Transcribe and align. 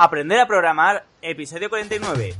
Aprender 0.00 0.38
a 0.38 0.46
programar, 0.46 1.04
episodio 1.22 1.68
49. 1.68 2.36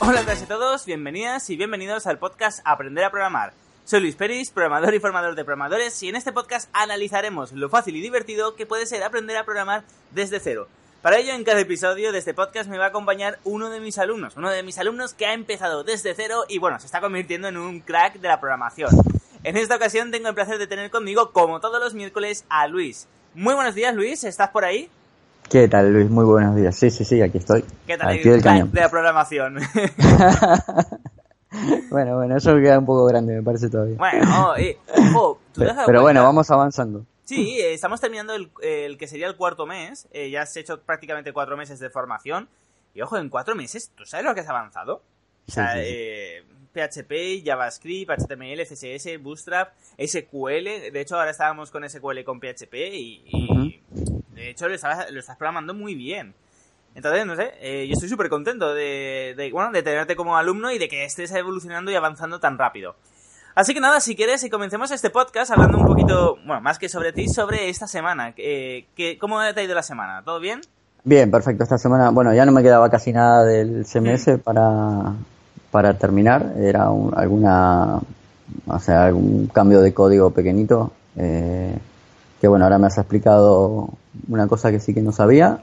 Hola 0.00 0.20
a 0.20 0.46
todos, 0.46 0.84
bienvenidas 0.84 1.48
y 1.48 1.56
bienvenidos 1.56 2.06
al 2.06 2.18
podcast 2.18 2.60
Aprender 2.66 3.04
a 3.04 3.10
programar. 3.10 3.54
Soy 3.86 4.00
Luis 4.00 4.16
Peris, 4.16 4.50
programador 4.50 4.92
y 4.92 5.00
formador 5.00 5.34
de 5.34 5.46
programadores, 5.46 6.02
y 6.02 6.10
en 6.10 6.16
este 6.16 6.34
podcast 6.34 6.68
analizaremos 6.74 7.52
lo 7.52 7.70
fácil 7.70 7.96
y 7.96 8.02
divertido 8.02 8.54
que 8.54 8.66
puede 8.66 8.84
ser 8.84 9.02
aprender 9.02 9.38
a 9.38 9.44
programar 9.44 9.84
desde 10.10 10.40
cero. 10.40 10.68
Para 11.02 11.18
ello, 11.18 11.34
en 11.34 11.44
cada 11.44 11.60
episodio 11.60 12.10
de 12.10 12.18
este 12.18 12.34
podcast 12.34 12.68
me 12.68 12.78
va 12.78 12.86
a 12.86 12.88
acompañar 12.88 13.38
uno 13.44 13.70
de 13.70 13.80
mis 13.80 13.98
alumnos, 13.98 14.36
uno 14.36 14.50
de 14.50 14.62
mis 14.62 14.78
alumnos 14.78 15.14
que 15.14 15.26
ha 15.26 15.34
empezado 15.34 15.84
desde 15.84 16.14
cero 16.14 16.44
y 16.48 16.58
bueno, 16.58 16.80
se 16.80 16.86
está 16.86 17.00
convirtiendo 17.00 17.48
en 17.48 17.56
un 17.56 17.80
crack 17.80 18.14
de 18.14 18.28
la 18.28 18.40
programación. 18.40 18.90
En 19.44 19.56
esta 19.56 19.76
ocasión 19.76 20.10
tengo 20.10 20.28
el 20.28 20.34
placer 20.34 20.58
de 20.58 20.66
tener 20.66 20.90
conmigo, 20.90 21.30
como 21.30 21.60
todos 21.60 21.80
los 21.80 21.94
miércoles, 21.94 22.44
a 22.48 22.66
Luis. 22.66 23.06
Muy 23.34 23.54
buenos 23.54 23.76
días, 23.76 23.94
Luis, 23.94 24.24
¿estás 24.24 24.50
por 24.50 24.64
ahí? 24.64 24.90
¿Qué 25.48 25.68
tal, 25.68 25.92
Luis? 25.92 26.10
Muy 26.10 26.24
buenos 26.24 26.56
días. 26.56 26.74
Sí, 26.74 26.90
sí, 26.90 27.04
sí, 27.04 27.22
aquí 27.22 27.38
estoy. 27.38 27.64
¿Qué 27.86 27.96
tal 27.96 28.16
el 28.16 28.42
crack 28.42 28.64
de 28.64 28.80
la 28.80 28.88
programación? 28.88 29.54
bueno, 31.90 32.16
bueno, 32.16 32.36
eso 32.36 32.56
queda 32.56 32.80
un 32.80 32.86
poco 32.86 33.04
grande, 33.04 33.36
me 33.36 33.42
parece 33.42 33.68
todavía. 33.68 33.96
Bueno, 33.96 34.56
eh, 34.56 34.76
ojo, 35.12 35.38
¿tú 35.52 35.60
pero, 35.60 35.74
pero 35.86 36.02
bueno, 36.02 36.24
vamos 36.24 36.50
avanzando. 36.50 37.04
Sí, 37.26 37.58
eh, 37.58 37.74
estamos 37.74 38.00
terminando 38.00 38.36
el, 38.36 38.52
el, 38.62 38.96
que 38.96 39.08
sería 39.08 39.26
el 39.26 39.36
cuarto 39.36 39.66
mes. 39.66 40.06
Eh, 40.12 40.30
ya 40.30 40.42
has 40.42 40.56
hecho 40.56 40.80
prácticamente 40.80 41.32
cuatro 41.32 41.56
meses 41.56 41.80
de 41.80 41.90
formación. 41.90 42.48
Y 42.94 43.02
ojo, 43.02 43.18
en 43.18 43.28
cuatro 43.28 43.56
meses, 43.56 43.90
¿tú 43.96 44.06
sabes 44.06 44.24
lo 44.24 44.32
que 44.32 44.40
has 44.40 44.48
avanzado? 44.48 45.02
O 45.48 45.52
sea, 45.52 45.74
sí, 45.74 45.80
sí. 45.80 45.86
Eh, 45.88 46.44
PHP, 46.72 47.44
JavaScript, 47.44 48.10
HTML, 48.10 48.64
CSS, 48.64 49.20
Bootstrap, 49.20 49.74
SQL. 49.98 50.92
De 50.92 51.00
hecho, 51.00 51.16
ahora 51.18 51.32
estábamos 51.32 51.72
con 51.72 51.88
SQL 51.88 52.22
con 52.22 52.38
PHP 52.38 52.74
y, 52.74 53.22
y 53.26 53.50
uh 53.50 53.54
-huh. 53.54 54.22
de 54.30 54.50
hecho 54.50 54.68
lo 54.68 54.74
estás, 54.74 55.10
lo 55.10 55.18
estás, 55.18 55.36
programando 55.36 55.74
muy 55.74 55.96
bien. 55.96 56.32
Entonces, 56.94 57.26
no 57.26 57.34
sé, 57.34 57.54
eh, 57.60 57.86
yo 57.88 57.94
estoy 57.94 58.08
súper 58.08 58.28
contento 58.28 58.72
de, 58.72 59.34
de, 59.36 59.50
bueno, 59.50 59.72
de 59.72 59.82
tenerte 59.82 60.14
como 60.14 60.36
alumno 60.36 60.70
y 60.70 60.78
de 60.78 60.88
que 60.88 61.04
estés 61.04 61.32
evolucionando 61.32 61.90
y 61.90 61.96
avanzando 61.96 62.38
tan 62.38 62.56
rápido. 62.56 62.94
Así 63.56 63.72
que 63.72 63.80
nada, 63.80 64.00
si 64.00 64.14
quieres, 64.14 64.44
y 64.44 64.50
comencemos 64.50 64.90
este 64.90 65.08
podcast 65.08 65.50
hablando 65.50 65.78
un 65.78 65.86
poquito, 65.86 66.36
bueno, 66.44 66.60
más 66.60 66.78
que 66.78 66.90
sobre 66.90 67.14
ti, 67.14 67.26
sobre 67.26 67.70
esta 67.70 67.86
semana. 67.86 68.34
Eh, 68.36 68.84
que, 68.94 69.16
¿Cómo 69.16 69.38
te 69.54 69.58
ha 69.58 69.62
ido 69.62 69.74
la 69.74 69.82
semana? 69.82 70.20
¿Todo 70.22 70.40
bien? 70.40 70.60
Bien, 71.04 71.30
perfecto. 71.30 71.62
Esta 71.62 71.78
semana, 71.78 72.10
bueno, 72.10 72.34
ya 72.34 72.44
no 72.44 72.52
me 72.52 72.62
quedaba 72.62 72.90
casi 72.90 73.14
nada 73.14 73.44
del 73.44 73.86
CMS 73.86 74.24
¿Sí? 74.24 74.32
para, 74.36 75.14
para 75.70 75.94
terminar. 75.94 76.52
Era 76.58 76.90
un, 76.90 77.14
alguna, 77.16 77.98
o 78.66 78.78
sea, 78.78 79.06
algún 79.06 79.46
cambio 79.46 79.80
de 79.80 79.94
código 79.94 80.32
pequeñito. 80.32 80.92
Eh, 81.16 81.78
que 82.38 82.48
bueno, 82.48 82.66
ahora 82.66 82.76
me 82.76 82.88
has 82.88 82.98
explicado 82.98 83.88
una 84.28 84.46
cosa 84.48 84.70
que 84.70 84.80
sí 84.80 84.92
que 84.92 85.00
no 85.00 85.12
sabía. 85.12 85.60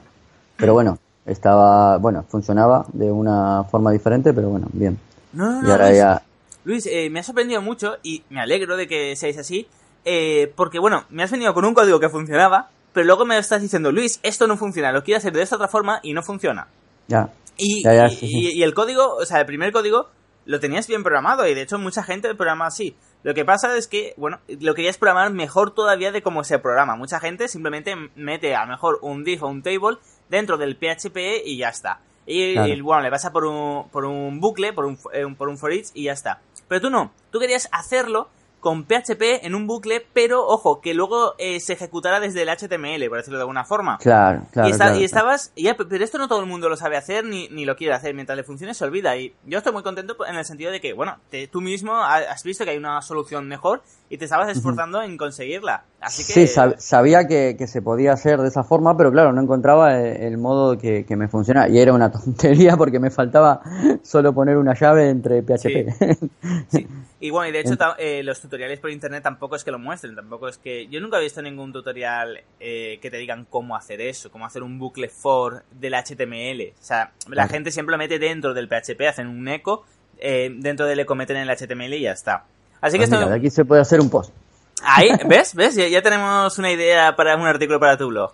Pero 0.56 0.72
bueno, 0.72 0.98
estaba, 1.26 1.98
bueno, 1.98 2.24
funcionaba 2.28 2.86
de 2.92 3.12
una 3.12 3.62
forma 3.70 3.92
diferente, 3.92 4.34
pero 4.34 4.48
bueno, 4.48 4.66
bien. 4.72 4.98
No, 5.32 5.62
no, 5.62 5.68
y 5.68 5.70
ahora 5.70 5.90
no, 5.90 5.94
ya 5.94 6.22
Luis, 6.64 6.86
eh, 6.86 7.08
me 7.10 7.20
ha 7.20 7.22
sorprendido 7.22 7.62
mucho 7.62 7.96
y 8.02 8.22
me 8.30 8.40
alegro 8.40 8.76
de 8.76 8.86
que 8.86 9.14
seáis 9.16 9.38
así, 9.38 9.68
eh, 10.04 10.52
porque 10.56 10.78
bueno, 10.78 11.04
me 11.10 11.22
has 11.22 11.30
venido 11.30 11.54
con 11.54 11.64
un 11.64 11.74
código 11.74 12.00
que 12.00 12.08
funcionaba, 12.08 12.70
pero 12.92 13.06
luego 13.06 13.24
me 13.24 13.38
estás 13.38 13.62
diciendo, 13.62 13.92
Luis, 13.92 14.20
esto 14.22 14.46
no 14.46 14.56
funciona, 14.56 14.92
lo 14.92 15.02
quiero 15.02 15.18
hacer 15.18 15.32
de 15.32 15.42
esta 15.42 15.56
otra 15.56 15.68
forma 15.68 16.00
y 16.02 16.12
no 16.12 16.22
funciona. 16.22 16.68
Ya. 17.08 17.30
Y, 17.56 17.84
ya, 17.84 17.94
ya, 17.94 18.06
y, 18.06 18.10
sí, 18.10 18.26
sí. 18.26 18.32
y, 18.32 18.58
y, 18.58 18.62
el 18.62 18.74
código, 18.74 19.14
o 19.14 19.24
sea, 19.24 19.40
el 19.40 19.46
primer 19.46 19.72
código 19.72 20.08
lo 20.46 20.60
tenías 20.60 20.86
bien 20.86 21.02
programado 21.02 21.46
y 21.46 21.54
de 21.54 21.62
hecho 21.62 21.78
mucha 21.78 22.02
gente 22.02 22.34
programa 22.34 22.66
así. 22.66 22.96
Lo 23.22 23.32
que 23.32 23.44
pasa 23.44 23.76
es 23.76 23.88
que, 23.88 24.12
bueno, 24.16 24.40
lo 24.60 24.74
querías 24.74 24.98
programar 24.98 25.32
mejor 25.32 25.70
todavía 25.70 26.12
de 26.12 26.22
cómo 26.22 26.44
se 26.44 26.58
programa. 26.58 26.94
Mucha 26.94 27.20
gente 27.20 27.48
simplemente 27.48 27.94
mete 28.14 28.54
a 28.54 28.64
lo 28.64 28.72
mejor 28.72 28.98
un 29.00 29.24
div 29.24 29.42
o 29.44 29.48
un 29.48 29.62
table 29.62 29.96
dentro 30.28 30.58
del 30.58 30.76
PHP 30.76 31.42
y 31.44 31.56
ya 31.56 31.70
está. 31.70 32.00
Y, 32.26 32.52
claro. 32.54 32.72
y, 32.72 32.80
bueno, 32.80 33.02
le 33.02 33.10
pasa 33.10 33.32
por 33.32 33.44
un, 33.46 33.88
por 33.88 34.04
un 34.04 34.40
bucle, 34.40 34.72
por 34.72 34.84
un, 34.84 34.98
eh, 35.12 35.24
por 35.36 35.48
un 35.48 35.56
for 35.56 35.72
each 35.72 35.88
y 35.94 36.04
ya 36.04 36.12
está. 36.12 36.40
Pero 36.68 36.80
tú 36.80 36.90
no, 36.90 37.12
tú 37.30 37.38
querías 37.38 37.68
hacerlo 37.72 38.28
con 38.64 38.84
PHP 38.84 39.44
en 39.44 39.54
un 39.54 39.66
bucle, 39.66 40.06
pero 40.14 40.46
ojo, 40.46 40.80
que 40.80 40.94
luego 40.94 41.34
eh, 41.36 41.60
se 41.60 41.74
ejecutara 41.74 42.18
desde 42.18 42.40
el 42.40 42.48
HTML, 42.48 43.06
por 43.10 43.18
decirlo 43.18 43.36
de 43.36 43.42
alguna 43.42 43.64
forma. 43.64 43.98
Claro, 43.98 44.46
claro. 44.52 44.68
Y, 44.70 44.72
está, 44.72 44.86
claro, 44.86 45.00
y 45.00 45.04
estabas, 45.04 45.52
ya, 45.54 45.76
pero 45.76 46.02
esto 46.02 46.16
no 46.16 46.28
todo 46.28 46.40
el 46.40 46.46
mundo 46.46 46.70
lo 46.70 46.76
sabe 46.78 46.96
hacer 46.96 47.26
ni, 47.26 47.46
ni 47.50 47.66
lo 47.66 47.76
quiere 47.76 47.92
hacer. 47.92 48.14
Mientras 48.14 48.38
le 48.38 48.42
funcione, 48.42 48.72
se 48.72 48.82
olvida. 48.82 49.18
Y 49.18 49.34
yo 49.44 49.58
estoy 49.58 49.74
muy 49.74 49.82
contento 49.82 50.16
en 50.26 50.36
el 50.36 50.46
sentido 50.46 50.72
de 50.72 50.80
que, 50.80 50.94
bueno, 50.94 51.18
te, 51.28 51.46
tú 51.46 51.60
mismo 51.60 51.94
has 51.94 52.42
visto 52.42 52.64
que 52.64 52.70
hay 52.70 52.78
una 52.78 53.02
solución 53.02 53.46
mejor 53.48 53.82
y 54.08 54.16
te 54.16 54.24
estabas 54.24 54.48
esforzando 54.48 54.96
uh 54.96 55.02
-huh. 55.02 55.10
en 55.10 55.18
conseguirla. 55.18 55.84
Así 56.04 56.22
que... 56.22 56.32
Sí, 56.32 56.46
sab 56.46 56.78
sabía 56.78 57.26
que, 57.26 57.56
que, 57.58 57.66
se 57.66 57.80
podía 57.80 58.12
hacer 58.12 58.38
de 58.40 58.48
esa 58.48 58.62
forma, 58.62 58.94
pero 58.94 59.10
claro, 59.10 59.32
no 59.32 59.40
encontraba 59.40 59.98
el 59.98 60.36
modo 60.36 60.76
que, 60.76 61.06
que, 61.06 61.16
me 61.16 61.28
funcionaba. 61.28 61.68
Y 61.68 61.78
era 61.78 61.94
una 61.94 62.12
tontería 62.12 62.76
porque 62.76 63.00
me 63.00 63.10
faltaba 63.10 63.62
solo 64.02 64.34
poner 64.34 64.58
una 64.58 64.74
llave 64.74 65.08
entre 65.08 65.42
PHP. 65.42 65.58
Sí. 65.58 66.30
sí. 66.68 66.88
Y 67.20 67.30
bueno, 67.30 67.48
y 67.48 67.52
de 67.52 67.60
hecho 67.60 67.78
eh, 67.96 68.22
los 68.22 68.38
tutoriales 68.38 68.80
por 68.80 68.90
internet 68.90 69.22
tampoco 69.22 69.56
es 69.56 69.64
que 69.64 69.70
lo 69.70 69.78
muestren, 69.78 70.14
tampoco 70.14 70.46
es 70.46 70.58
que... 70.58 70.88
Yo 70.88 71.00
nunca 71.00 71.18
he 71.18 71.22
visto 71.22 71.40
ningún 71.40 71.72
tutorial 71.72 72.38
eh, 72.60 72.98
que 73.00 73.10
te 73.10 73.16
digan 73.16 73.46
cómo 73.48 73.74
hacer 73.74 74.02
eso, 74.02 74.30
cómo 74.30 74.44
hacer 74.44 74.62
un 74.62 74.78
bucle 74.78 75.08
for 75.08 75.64
del 75.70 75.94
HTML. 75.94 76.74
O 76.78 76.84
sea, 76.84 77.12
la 77.28 77.48
gente 77.48 77.70
siempre 77.70 77.92
lo 77.92 77.98
mete 77.98 78.18
dentro 78.18 78.52
del 78.52 78.68
PHP, 78.68 79.08
hacen 79.08 79.28
un 79.28 79.48
eco, 79.48 79.86
eh, 80.18 80.54
dentro 80.54 80.84
del 80.84 81.00
eco 81.00 81.14
meten 81.14 81.38
el 81.38 81.48
HTML 81.48 81.94
y 81.94 82.02
ya 82.02 82.12
está. 82.12 82.44
Así 82.82 82.98
que 82.98 83.06
pues 83.06 83.12
esto... 83.18 83.30
De 83.30 83.36
aquí 83.36 83.48
se 83.48 83.64
puede 83.64 83.80
hacer 83.80 84.00
un 84.00 84.10
post. 84.10 84.30
Ahí, 84.84 85.10
¿ves? 85.26 85.54
¿Ves? 85.54 85.74
Ya, 85.74 85.88
ya 85.88 86.02
tenemos 86.02 86.58
una 86.58 86.70
idea 86.70 87.16
para 87.16 87.36
un 87.36 87.46
artículo 87.46 87.80
para 87.80 87.96
tu 87.96 88.08
blog. 88.08 88.32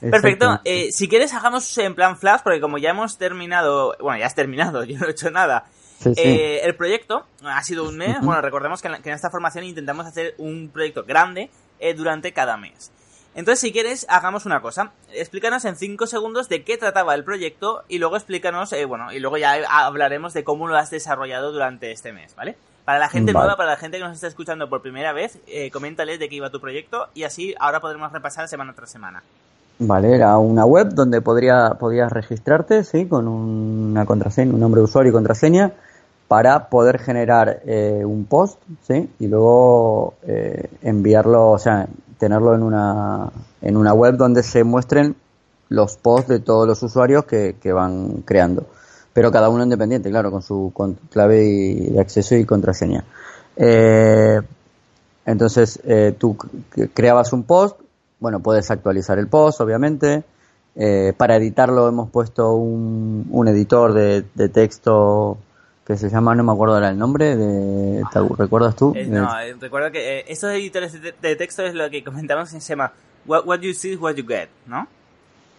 Perfecto. 0.00 0.60
Eh, 0.64 0.90
si 0.90 1.08
quieres, 1.08 1.32
hagamos 1.32 1.76
en 1.78 1.94
plan 1.94 2.18
flash, 2.18 2.40
porque 2.42 2.60
como 2.60 2.78
ya 2.78 2.90
hemos 2.90 3.18
terminado, 3.18 3.96
bueno, 4.00 4.18
ya 4.18 4.26
has 4.26 4.34
terminado, 4.34 4.84
yo 4.84 4.98
no 4.98 5.06
he 5.06 5.10
hecho 5.10 5.30
nada. 5.30 5.66
Sí, 6.00 6.14
sí. 6.14 6.20
Eh, 6.20 6.60
el 6.64 6.74
proyecto 6.74 7.26
ha 7.44 7.62
sido 7.62 7.88
un 7.88 7.96
mes. 7.96 8.16
Uh 8.16 8.20
-huh. 8.20 8.24
Bueno, 8.24 8.42
recordemos 8.42 8.82
que 8.82 8.88
en, 8.88 8.92
la, 8.92 8.98
que 9.02 9.10
en, 9.10 9.14
esta 9.14 9.30
formación 9.30 9.64
intentamos 9.64 10.06
hacer 10.06 10.34
un 10.38 10.70
proyecto 10.72 11.04
grande 11.04 11.50
eh, 11.78 11.94
durante 11.94 12.32
cada 12.32 12.56
mes. 12.56 12.90
Entonces, 13.34 13.60
si 13.60 13.72
quieres, 13.72 14.04
hagamos 14.10 14.44
una 14.44 14.60
cosa. 14.60 14.92
Explícanos 15.12 15.64
en 15.64 15.76
5 15.76 16.06
segundos 16.06 16.48
de 16.48 16.64
qué 16.64 16.76
trataba 16.76 17.14
el 17.14 17.24
proyecto 17.24 17.82
y 17.88 17.98
luego 17.98 18.16
explícanos, 18.16 18.72
eh, 18.72 18.84
bueno, 18.84 19.10
y 19.12 19.20
luego 19.20 19.38
ya 19.38 19.54
hablaremos 19.68 20.34
de 20.34 20.44
cómo 20.44 20.68
lo 20.68 20.76
has 20.76 20.90
desarrollado 20.90 21.52
durante 21.52 21.92
este 21.92 22.12
mes, 22.12 22.34
¿vale? 22.34 22.56
Para 22.84 22.98
la 22.98 23.08
gente 23.08 23.32
vale. 23.32 23.44
nueva, 23.44 23.56
para 23.56 23.70
la 23.70 23.76
gente 23.76 23.98
que 23.98 24.04
nos 24.04 24.14
está 24.14 24.26
escuchando 24.26 24.68
por 24.68 24.82
primera 24.82 25.12
vez, 25.12 25.38
eh, 25.46 25.70
coméntales 25.70 26.18
de 26.18 26.28
qué 26.28 26.36
iba 26.36 26.50
tu 26.50 26.60
proyecto 26.60 27.06
y 27.14 27.22
así 27.22 27.54
ahora 27.60 27.80
podremos 27.80 28.10
repasar 28.12 28.48
semana 28.48 28.72
tras 28.74 28.90
semana. 28.90 29.22
Vale, 29.78 30.14
era 30.14 30.36
una 30.38 30.64
web 30.64 30.90
donde 30.92 31.20
podría, 31.20 31.76
podías 31.78 32.12
registrarte, 32.12 32.84
sí, 32.84 33.06
con 33.06 33.26
una 33.26 34.04
contraseña, 34.04 34.52
un 34.52 34.60
nombre 34.60 34.80
de 34.80 34.84
usuario 34.84 35.10
y 35.10 35.12
contraseña 35.12 35.72
para 36.28 36.68
poder 36.68 36.98
generar 36.98 37.60
eh, 37.66 38.02
un 38.04 38.24
post, 38.24 38.58
¿sí? 38.86 39.10
Y 39.18 39.26
luego 39.26 40.14
eh, 40.22 40.68
enviarlo, 40.82 41.50
o 41.50 41.58
sea, 41.58 41.86
tenerlo 42.18 42.54
en 42.54 42.62
una, 42.62 43.30
en 43.60 43.76
una 43.76 43.92
web 43.92 44.16
donde 44.16 44.42
se 44.42 44.64
muestren 44.64 45.16
los 45.68 45.96
posts 45.96 46.28
de 46.28 46.40
todos 46.40 46.66
los 46.66 46.82
usuarios 46.82 47.24
que, 47.24 47.56
que 47.60 47.72
van 47.72 48.22
creando. 48.24 48.66
Pero 49.12 49.30
cada 49.30 49.48
uno 49.48 49.62
independiente, 49.64 50.10
claro, 50.10 50.30
con 50.30 50.42
su 50.42 50.70
con 50.74 50.94
clave 51.10 51.44
y, 51.44 51.90
de 51.90 52.00
acceso 52.00 52.34
y 52.34 52.44
contraseña. 52.44 53.04
Eh, 53.56 54.40
entonces, 55.26 55.80
eh, 55.84 56.14
tú 56.18 56.36
creabas 56.94 57.32
un 57.32 57.44
post, 57.44 57.78
bueno, 58.20 58.40
puedes 58.40 58.70
actualizar 58.70 59.18
el 59.18 59.28
post, 59.28 59.60
obviamente. 59.60 60.24
Eh, 60.74 61.12
para 61.16 61.36
editarlo 61.36 61.86
hemos 61.86 62.08
puesto 62.10 62.54
un, 62.54 63.26
un 63.30 63.48
editor 63.48 63.92
de, 63.92 64.24
de 64.34 64.48
texto 64.48 65.36
que 65.86 65.96
se 65.96 66.08
llama, 66.08 66.34
no 66.34 66.44
me 66.44 66.52
acuerdo 66.52 66.74
ahora 66.74 66.88
el 66.88 66.98
nombre, 66.98 67.36
de, 67.36 68.02
¿te 68.12 68.20
recuerdas 68.38 68.76
tú? 68.76 68.92
Eh, 68.96 69.06
no, 69.06 69.28
eh, 69.40 69.54
recuerdo 69.60 69.90
que 69.90 70.24
estos 70.28 70.50
editores 70.52 70.92
de, 71.00 71.12
de, 71.20 71.36
texto 71.36 71.62
es 71.64 71.74
lo 71.74 71.90
que 71.90 72.02
comentamos 72.02 72.50
se 72.50 72.60
llama 72.60 72.92
what, 73.26 73.44
what, 73.44 73.60
you 73.60 73.74
see 73.74 73.92
is 73.92 74.00
what 74.00 74.14
you 74.14 74.24
get, 74.26 74.48
¿no? 74.66 74.86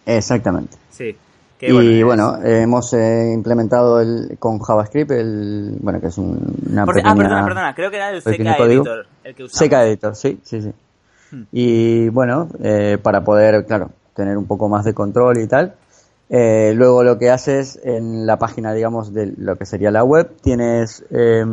Exactamente. 0.06 0.76
Sí. 0.90 1.16
Y 1.66 2.02
bueno, 2.02 2.38
hemos 2.42 2.92
eh, 2.92 3.32
implementado 3.32 4.00
el, 4.00 4.36
con 4.38 4.58
JavaScript, 4.58 5.10
el, 5.10 5.76
bueno, 5.80 6.00
que 6.00 6.08
es 6.08 6.18
un, 6.18 6.56
una 6.70 6.84
Por, 6.84 6.94
pequeña, 6.94 7.12
Ah, 7.12 7.16
perdona, 7.16 7.44
perdona, 7.44 7.74
creo 7.74 7.90
que 7.90 7.96
era 7.96 8.10
el 8.10 8.22
CK 8.22 8.60
Editor 8.60 9.06
el 9.22 9.34
que 9.34 9.44
usamos. 9.44 9.68
CK 9.68 9.72
Editor, 9.74 10.16
sí, 10.16 10.40
sí, 10.42 10.62
sí. 10.62 10.72
Hmm. 11.30 11.42
Y 11.52 12.08
bueno, 12.10 12.48
eh, 12.62 12.98
para 13.02 13.24
poder, 13.24 13.64
claro, 13.66 13.90
tener 14.14 14.36
un 14.36 14.46
poco 14.46 14.68
más 14.68 14.84
de 14.84 14.94
control 14.94 15.38
y 15.38 15.46
tal, 15.46 15.74
eh, 16.30 16.72
luego 16.74 17.04
lo 17.04 17.18
que 17.18 17.30
haces 17.30 17.78
en 17.84 18.26
la 18.26 18.38
página, 18.38 18.72
digamos, 18.72 19.12
de 19.12 19.34
lo 19.36 19.56
que 19.56 19.66
sería 19.66 19.90
la 19.90 20.04
web, 20.04 20.30
tienes, 20.42 21.04
eh, 21.10 21.44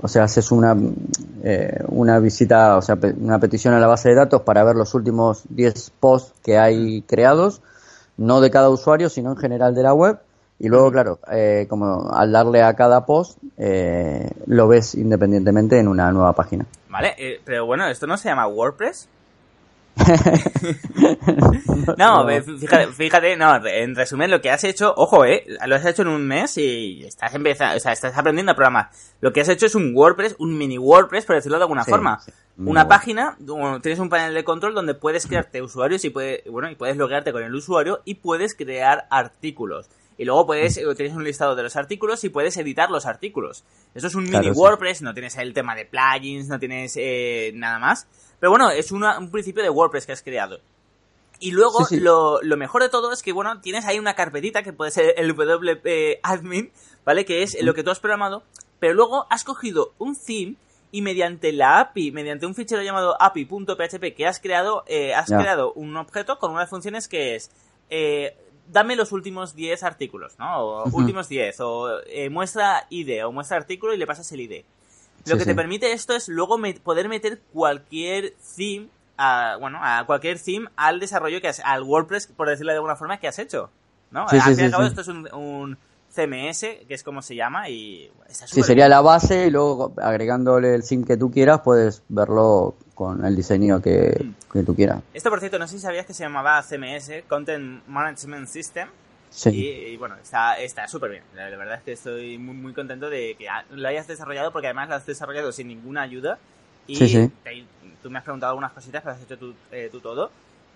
o 0.00 0.08
sea, 0.08 0.24
haces 0.24 0.50
una, 0.52 0.76
eh, 1.42 1.82
una 1.88 2.18
visita, 2.20 2.76
o 2.76 2.82
sea, 2.82 2.96
una 3.18 3.38
petición 3.38 3.74
a 3.74 3.80
la 3.80 3.88
base 3.88 4.10
de 4.10 4.14
datos 4.14 4.42
para 4.42 4.64
ver 4.64 4.76
los 4.76 4.94
últimos 4.94 5.42
10 5.50 5.92
posts 5.98 6.34
que 6.42 6.56
hay 6.56 7.02
creados. 7.02 7.62
No 8.16 8.40
de 8.40 8.50
cada 8.50 8.70
usuario, 8.70 9.08
sino 9.08 9.30
en 9.30 9.36
general 9.36 9.74
de 9.74 9.82
la 9.82 9.94
web. 9.94 10.18
Y 10.58 10.68
luego, 10.68 10.90
claro, 10.90 11.18
eh, 11.30 11.66
como 11.68 12.10
al 12.10 12.32
darle 12.32 12.62
a 12.62 12.74
cada 12.74 13.04
post, 13.04 13.38
eh, 13.58 14.30
lo 14.46 14.68
ves 14.68 14.94
independientemente 14.94 15.78
en 15.78 15.86
una 15.86 16.10
nueva 16.12 16.32
página. 16.32 16.66
Vale, 16.88 17.14
eh, 17.18 17.40
pero 17.44 17.66
bueno, 17.66 17.86
¿esto 17.88 18.06
no 18.06 18.16
se 18.16 18.30
llama 18.30 18.46
WordPress? 18.46 19.08
no, 21.96 22.28
fíjate, 22.58 22.86
fíjate, 22.88 23.36
no, 23.36 23.66
en 23.66 23.94
resumen, 23.94 24.30
lo 24.30 24.40
que 24.40 24.50
has 24.50 24.64
hecho, 24.64 24.92
ojo, 24.96 25.24
eh, 25.24 25.46
lo 25.66 25.74
has 25.74 25.86
hecho 25.86 26.02
en 26.02 26.08
un 26.08 26.26
mes 26.26 26.58
y 26.58 27.04
estás 27.04 27.34
empezando, 27.34 27.76
o 27.76 27.80
sea, 27.80 27.92
estás 27.92 28.16
aprendiendo 28.16 28.52
a 28.52 28.54
programar. 28.54 28.90
Lo 29.20 29.32
que 29.32 29.40
has 29.40 29.48
hecho 29.48 29.66
es 29.66 29.74
un 29.74 29.92
WordPress, 29.94 30.36
un 30.38 30.56
mini 30.56 30.78
WordPress, 30.78 31.24
por 31.24 31.36
decirlo 31.36 31.58
de 31.58 31.64
alguna 31.64 31.84
forma. 31.84 32.20
Una 32.58 32.88
página, 32.88 33.36
tienes 33.82 33.98
un 33.98 34.08
panel 34.08 34.34
de 34.34 34.44
control 34.44 34.74
donde 34.74 34.94
puedes 34.94 35.26
crearte 35.26 35.60
usuarios 35.60 36.04
y 36.04 36.10
puedes, 36.10 36.44
bueno, 36.50 36.70
y 36.70 36.74
puedes 36.74 36.96
loguearte 36.96 37.32
con 37.32 37.42
el 37.42 37.54
usuario 37.54 38.00
y 38.04 38.16
puedes 38.16 38.54
crear 38.54 39.06
artículos. 39.10 39.88
Y 40.18 40.24
luego 40.24 40.46
puedes, 40.46 40.78
mm. 40.78 40.94
tienes 40.94 41.14
un 41.14 41.24
listado 41.24 41.54
de 41.54 41.62
los 41.62 41.76
artículos 41.76 42.24
y 42.24 42.28
puedes 42.28 42.56
editar 42.56 42.90
los 42.90 43.06
artículos. 43.06 43.64
Eso 43.94 44.06
es 44.06 44.14
un 44.14 44.24
mini 44.24 44.50
WordPress, 44.50 45.02
no 45.02 45.12
tienes 45.12 45.36
el 45.36 45.52
tema 45.52 45.74
de 45.74 45.84
plugins, 45.84 46.48
no 46.48 46.58
tienes 46.58 46.94
eh, 46.96 47.52
nada 47.54 47.78
más. 47.78 48.06
Pero 48.40 48.50
bueno, 48.50 48.70
es 48.70 48.92
un 48.92 49.30
principio 49.30 49.62
de 49.62 49.70
WordPress 49.70 50.06
que 50.06 50.12
has 50.12 50.22
creado. 50.22 50.60
Y 51.38 51.50
luego, 51.50 51.86
Lo, 51.90 52.40
lo, 52.42 52.56
mejor 52.56 52.82
de 52.82 52.88
todo 52.88 53.12
es 53.12 53.22
que, 53.22 53.32
bueno, 53.32 53.60
tienes 53.60 53.84
ahí 53.84 53.98
una 53.98 54.14
carpetita 54.14 54.62
que 54.62 54.72
puede 54.72 54.90
ser 54.90 55.14
el 55.18 55.34
WP 55.34 56.20
admin, 56.22 56.72
¿vale? 57.04 57.24
Que 57.26 57.42
es 57.42 57.62
lo 57.62 57.74
que 57.74 57.82
tú 57.82 57.90
has 57.90 58.00
programado. 58.00 58.42
Pero 58.78 58.94
luego 58.94 59.26
has 59.30 59.44
cogido 59.44 59.92
un 59.98 60.16
theme 60.16 60.56
y 60.92 61.02
mediante 61.02 61.52
la 61.52 61.80
API, 61.80 62.10
mediante 62.10 62.46
un 62.46 62.54
fichero 62.54 62.82
llamado 62.82 63.20
api.php 63.20 64.14
que 64.14 64.26
has 64.26 64.40
creado, 64.40 64.84
eh, 64.86 65.14
has 65.14 65.26
creado 65.26 65.72
un 65.74 65.96
objeto 65.96 66.38
con 66.38 66.52
unas 66.52 66.70
funciones 66.70 67.08
que 67.08 67.34
es, 67.34 67.50
eh, 67.90 68.36
dame 68.72 68.96
los 68.96 69.12
últimos 69.12 69.54
10 69.54 69.82
artículos, 69.82 70.38
¿no? 70.38 70.58
O 70.58 70.84
últimos 70.92 71.28
10, 71.28 71.60
o 71.60 72.00
eh, 72.06 72.30
muestra 72.30 72.86
ID, 72.90 73.26
o 73.26 73.32
muestra 73.32 73.56
artículo 73.56 73.94
y 73.94 73.96
le 73.96 74.06
pasas 74.06 74.30
el 74.32 74.40
ID. 74.40 74.64
Lo 75.26 75.36
que 75.36 75.44
te 75.44 75.54
permite 75.54 75.92
esto 75.92 76.14
es 76.14 76.28
luego 76.28 76.56
poder 76.84 77.08
meter 77.08 77.40
cualquier 77.52 78.34
theme, 78.56 78.88
a, 79.16 79.56
bueno, 79.58 79.78
a 79.82 80.04
cualquier 80.06 80.38
theme 80.38 80.68
al 80.76 81.00
desarrollo 81.00 81.40
que 81.40 81.48
has, 81.48 81.60
al 81.60 81.82
WordPress, 81.82 82.28
por 82.28 82.48
decirlo 82.48 82.72
de 82.72 82.76
alguna 82.76 82.96
forma, 82.96 83.18
que 83.18 83.26
has 83.26 83.38
hecho, 83.38 83.70
¿no? 84.12 84.28
al 84.28 84.40
fin 84.40 84.60
y 84.60 84.62
al 84.62 84.70
cabo 84.70 84.84
esto 84.84 85.00
es 85.00 85.08
un, 85.08 85.76
CMS, 86.14 86.60
que 86.60 86.94
es 86.94 87.02
como 87.02 87.20
se 87.20 87.34
llama, 87.34 87.68
y 87.68 88.10
está 88.28 88.46
Sí, 88.46 88.62
sería 88.62 88.88
la 88.88 89.02
base 89.02 89.48
y 89.48 89.50
luego 89.50 89.92
agregándole 90.00 90.74
el 90.74 90.86
theme 90.86 91.04
que 91.04 91.16
tú 91.16 91.30
quieras 91.30 91.60
puedes 91.62 92.02
verlo 92.08 92.76
con 92.96 93.24
el 93.24 93.36
diseño 93.36 93.80
que, 93.80 94.32
que, 94.52 94.62
tú 94.64 94.74
quieras. 94.74 95.02
Esto, 95.14 95.30
por 95.30 95.38
cierto, 95.38 95.60
no 95.60 95.68
sé 95.68 95.76
si 95.76 95.82
sabías 95.82 96.06
que 96.06 96.14
se 96.14 96.24
llamaba 96.24 96.60
CMS, 96.62 97.22
Content 97.28 97.86
Management 97.86 98.48
System, 98.48 98.88
Sí. 99.28 99.50
Y, 99.50 99.96
bueno, 99.98 100.16
está 100.22 100.88
súper 100.88 101.10
bien. 101.10 101.22
La, 101.34 101.50
verdad 101.50 101.74
es 101.74 101.82
que 101.82 101.92
estoy 101.92 102.38
muy, 102.38 102.54
muy 102.54 102.72
contento 102.72 103.10
de 103.10 103.34
que 103.38 103.48
lo 103.70 103.86
hayas 103.86 104.06
desarrollado 104.06 104.50
porque 104.50 104.68
además 104.68 104.88
lo 104.88 104.94
has 104.94 105.04
desarrollado 105.04 105.52
sin 105.52 105.68
ninguna 105.68 106.02
ayuda. 106.02 106.38
Y 106.86 107.28
tú 108.02 108.10
me 108.10 108.18
has 108.18 108.24
preguntado 108.24 108.50
algunas 108.50 108.72
cositas, 108.72 109.02
pero 109.02 109.14
has 109.14 109.22
hecho 109.22 109.36
tú, 109.36 109.54
eh, 109.72 109.88
tú 109.90 110.00
todo. 110.00 110.30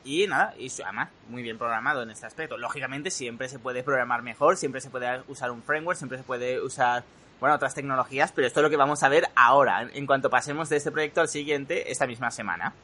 Y 0.05 0.27
nada, 0.27 0.55
y 0.59 0.71
además 0.83 1.11
muy 1.29 1.43
bien 1.43 1.57
programado 1.57 2.03
en 2.03 2.11
este 2.11 2.27
aspecto. 2.27 2.59
Lógicamente 2.59 3.11
siempre 3.11 3.49
se 3.49 3.59
puede 3.59 3.83
programar 3.83 4.23
mejor, 4.23 4.57
siempre 4.57 4.81
se 4.81 4.91
puede 4.91 5.23
usar 5.29 5.51
un 5.51 5.63
framework, 5.63 5.97
siempre 5.97 6.19
se 6.19 6.25
puede 6.25 6.61
usar, 6.61 7.05
bueno, 7.41 7.57
otras 7.57 7.75
tecnologías, 7.75 8.33
pero 8.33 8.47
esto 8.47 8.61
es 8.61 8.65
lo 8.65 8.71
que 8.71 8.77
vamos 8.77 9.03
a 9.03 9.09
ver 9.09 9.25
ahora, 9.35 9.89
en 9.93 10.07
cuanto 10.07 10.31
pasemos 10.31 10.69
de 10.69 10.77
este 10.77 10.91
proyecto 10.91 11.21
al 11.21 11.29
siguiente 11.29 11.91
esta 11.91 12.07
misma 12.07 12.31
semana. 12.31 12.75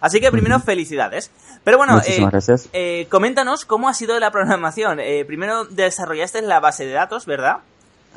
Así 0.00 0.20
que 0.20 0.30
primero, 0.30 0.60
felicidades. 0.60 1.30
Pero 1.64 1.78
bueno, 1.78 1.98
eh, 2.06 2.28
eh, 2.74 3.06
coméntanos 3.10 3.64
cómo 3.64 3.88
ha 3.88 3.94
sido 3.94 4.18
la 4.20 4.30
programación. 4.30 5.00
Eh, 5.00 5.24
primero 5.24 5.64
desarrollaste 5.64 6.42
la 6.42 6.60
base 6.60 6.84
de 6.84 6.92
datos, 6.92 7.24
¿verdad? 7.24 7.58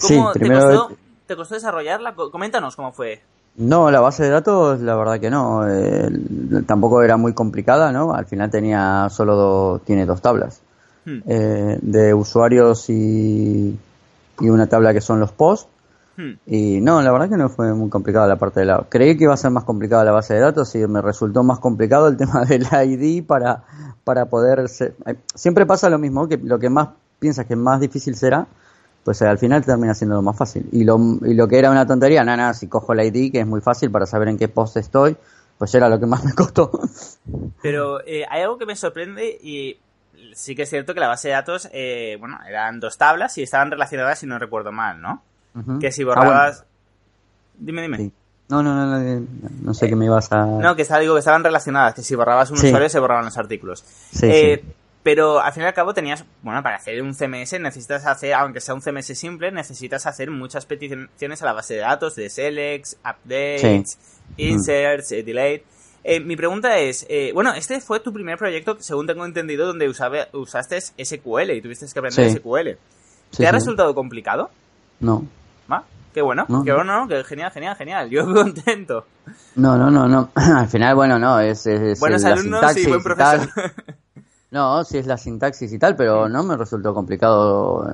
¿Cómo 0.01 0.33
te, 0.33 0.51
costó, 0.51 0.91
te 1.25 1.35
costó 1.37 1.55
desarrollarla? 1.55 2.13
Coméntanos 2.13 2.75
cómo 2.75 2.91
fue. 2.91 3.21
No, 3.55 3.89
la 3.89 4.01
base 4.01 4.23
de 4.23 4.29
datos, 4.29 4.81
la 4.81 4.95
verdad 4.95 5.19
que 5.19 5.29
no. 5.29 5.65
tampoco 6.65 7.01
era 7.03 7.15
muy 7.15 7.33
complicada, 7.33 7.93
¿no? 7.93 8.13
Al 8.13 8.25
final 8.25 8.51
tenía 8.51 9.07
solo 9.09 9.81
tiene 9.85 10.05
dos 10.05 10.21
tablas 10.21 10.61
hmm. 11.05 11.21
de 11.25 12.13
usuarios 12.13 12.89
y, 12.89 13.79
y 14.41 14.49
una 14.49 14.67
tabla 14.67 14.93
que 14.93 15.01
son 15.01 15.21
los 15.21 15.31
posts 15.31 15.69
Hmm. 16.17 16.33
Y 16.47 16.81
no, 16.81 17.01
la 17.01 17.11
verdad 17.11 17.29
que 17.29 17.37
no 17.37 17.47
fue 17.47 17.73
muy 17.73 17.89
complicada 17.89 18.27
la 18.27 18.37
parte 18.37 18.61
de 18.61 18.65
la... 18.65 18.85
Creí 18.89 19.15
que 19.15 19.25
iba 19.25 19.33
a 19.33 19.37
ser 19.37 19.51
más 19.51 19.63
complicada 19.63 20.03
la 20.03 20.11
base 20.11 20.33
de 20.33 20.39
datos 20.39 20.73
y 20.73 20.79
me 20.87 21.01
resultó 21.01 21.43
más 21.43 21.59
complicado 21.59 22.07
el 22.07 22.17
tema 22.17 22.43
del 22.43 22.63
ID 22.63 23.23
para, 23.25 23.63
para 24.03 24.25
poder... 24.25 24.65
Eh, 25.05 25.15
siempre 25.35 25.65
pasa 25.65 25.89
lo 25.89 25.99
mismo, 25.99 26.27
que 26.27 26.37
lo 26.37 26.57
que 26.57 26.69
más 26.69 26.89
piensas 27.19 27.45
que 27.45 27.55
más 27.55 27.79
difícil 27.79 28.15
será, 28.15 28.47
pues 29.03 29.21
al 29.21 29.37
final 29.37 29.63
termina 29.63 29.93
siendo 29.93 30.15
lo 30.15 30.21
más 30.23 30.35
fácil. 30.35 30.67
Y 30.71 30.83
lo, 30.83 30.99
y 31.21 31.35
lo 31.35 31.47
que 31.47 31.59
era 31.59 31.69
una 31.69 31.85
tontería, 31.85 32.23
nada, 32.23 32.37
nada, 32.37 32.53
si 32.55 32.67
cojo 32.67 32.93
el 32.93 33.01
ID, 33.05 33.31
que 33.31 33.39
es 33.41 33.47
muy 33.47 33.61
fácil 33.61 33.91
para 33.91 34.07
saber 34.07 34.27
en 34.27 34.37
qué 34.37 34.47
post 34.47 34.77
estoy, 34.77 35.15
pues 35.57 35.73
era 35.75 35.87
lo 35.87 35.99
que 35.99 36.07
más 36.07 36.25
me 36.25 36.33
costó. 36.33 36.71
Pero 37.61 38.01
eh, 38.05 38.25
hay 38.29 38.41
algo 38.41 38.57
que 38.57 38.65
me 38.65 38.75
sorprende 38.75 39.37
y 39.41 39.77
sí 40.33 40.55
que 40.55 40.63
es 40.63 40.69
cierto 40.69 40.93
que 40.93 40.99
la 40.99 41.07
base 41.07 41.29
de 41.29 41.35
datos, 41.35 41.69
eh, 41.71 42.17
bueno, 42.19 42.39
eran 42.47 42.79
dos 42.79 42.97
tablas 42.97 43.37
y 43.37 43.43
estaban 43.43 43.71
relacionadas, 43.71 44.19
si 44.19 44.25
no 44.25 44.39
recuerdo 44.39 44.71
mal, 44.71 45.01
¿no? 45.01 45.21
Que 45.79 45.91
si 45.91 46.03
ah, 46.03 46.05
borrabas... 46.05 46.63
Dime, 47.57 47.81
dime. 47.81 48.11
No, 48.49 48.63
no, 48.63 48.73
no, 48.73 49.25
no, 49.61 49.73
sé 49.73 49.89
qué 49.89 49.95
me 49.95 50.05
ibas 50.05 50.31
a... 50.31 50.45
No, 50.45 50.75
que 50.75 50.83
estaba, 50.83 51.01
digo 51.01 51.15
que 51.15 51.19
estaban 51.19 51.43
relacionadas, 51.43 51.93
que 51.93 52.01
si 52.01 52.15
borrabas 52.15 52.49
un 52.49 52.57
usuario 52.57 52.87
se 52.87 52.99
borraban 52.99 53.25
los 53.25 53.37
artículos. 53.37 53.83
Eh, 54.21 54.63
pero 55.03 55.41
al 55.41 55.51
fin 55.51 55.63
y 55.63 55.65
al 55.65 55.73
cabo 55.73 55.93
tenías, 55.93 56.23
bueno, 56.43 56.63
para 56.63 56.77
hacer 56.77 57.01
un 57.01 57.13
CMS 57.13 57.59
necesitas 57.59 58.05
hacer, 58.05 58.33
aunque 58.33 58.61
sea 58.61 58.73
un 58.73 58.81
CMS 58.81 59.07
simple, 59.17 59.51
necesitas 59.51 60.05
hacer 60.05 60.31
muchas 60.31 60.65
peticiones 60.65 61.41
a 61.41 61.45
la 61.45 61.53
base 61.53 61.73
de 61.73 61.79
datos 61.81 62.15
de 62.15 62.29
selects, 62.29 62.97
updates, 63.01 63.97
inserts, 64.37 65.11
eh, 65.11 65.23
delete. 65.23 65.65
Eh, 66.05 66.21
mi 66.21 66.37
pregunta 66.37 66.77
es, 66.77 67.05
bueno, 67.33 67.53
este 67.53 67.81
fue 67.81 67.99
tu 67.99 68.13
primer 68.13 68.37
proyecto, 68.37 68.77
según 68.79 69.07
tengo 69.07 69.25
entendido, 69.25 69.67
donde 69.67 69.89
usaste 69.89 70.79
SQL 70.79 71.51
y 71.51 71.61
tuviste 71.61 71.85
que 71.91 71.99
aprender 71.99 72.31
SQL. 72.31 72.77
¿Te 73.35 73.45
ha 73.45 73.51
resultado 73.51 73.93
complicado? 73.93 74.49
No. 75.01 75.27
Qué 76.13 76.21
bueno, 76.21 76.45
qué 76.63 76.73
bueno, 76.73 77.07
que 77.07 77.23
genial, 77.23 77.51
genial, 77.51 77.75
genial. 77.75 78.09
Yo 78.09 78.25
contento. 78.33 79.05
No, 79.55 79.77
no, 79.77 79.89
no, 79.89 80.07
no. 80.07 80.29
Al 80.35 80.67
final, 80.67 80.95
bueno, 80.95 81.19
no, 81.19 81.39
es. 81.39 81.65
es 81.67 81.99
Buenos 81.99 82.23
alumnos 82.25 82.77
y 82.77 82.87
buen 82.87 83.03
profesor. 83.03 83.49
no, 84.51 84.83
sí 84.83 84.97
es 84.97 85.07
la 85.07 85.17
sintaxis 85.17 85.71
y 85.73 85.79
tal, 85.79 85.95
pero 85.95 86.27
no 86.29 86.43
me 86.43 86.57
resultó 86.57 86.93
complicado. 86.93 87.93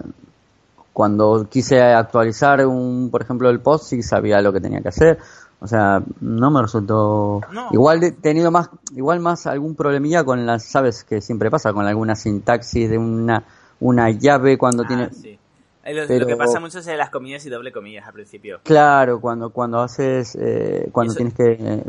Cuando 0.91 1.48
quise 1.50 1.82
actualizar 1.82 2.65
un, 2.67 3.10
por 3.10 3.24
ejemplo, 3.24 3.50
el 3.50 3.60
post, 3.60 3.86
sí 3.86 4.03
sabía 4.03 4.41
lo 4.41 4.53
que 4.53 4.62
tenía 4.62 4.79
que 4.79 4.89
hacer. 4.89 5.20
O 5.60 5.67
sea, 5.67 6.03
no 6.20 6.51
me 6.51 6.62
resultó. 6.62 7.39
Igual 7.72 8.03
he 8.03 8.12
tenido 8.12 8.51
más, 8.51 8.70
igual 8.96 9.22
más 9.22 9.48
algún 9.48 9.75
problemilla 9.75 10.25
con 10.25 10.46
las, 10.46 10.65
sabes 10.65 11.05
que 11.05 11.22
siempre 11.22 11.50
pasa, 11.50 11.72
con 11.72 11.86
alguna 11.86 12.15
sintaxis 12.15 12.89
de 12.89 12.98
una, 12.98 13.46
una 13.79 14.10
llave 14.12 14.58
cuando 14.58 14.84
ah, 14.84 14.88
tiene. 14.88 15.39
Lo, 15.85 16.25
que 16.25 16.37
pasa 16.37 16.61
mucho 16.61 16.79
es 16.79 16.87
en 16.87 16.97
las 16.97 17.09
comillas 17.09 17.45
y 17.45 17.49
doble 17.49 17.73
comillas 17.73 18.07
al 18.07 18.13
principio. 18.13 18.61
Claro, 18.63 19.19
cuando, 19.19 19.49
cuando 19.49 19.81
haces, 19.81 20.37
eh, 20.39 20.87
cuando 20.93 21.13
tienes 21.13 21.33
que 21.33 21.57
eh, 21.59 21.83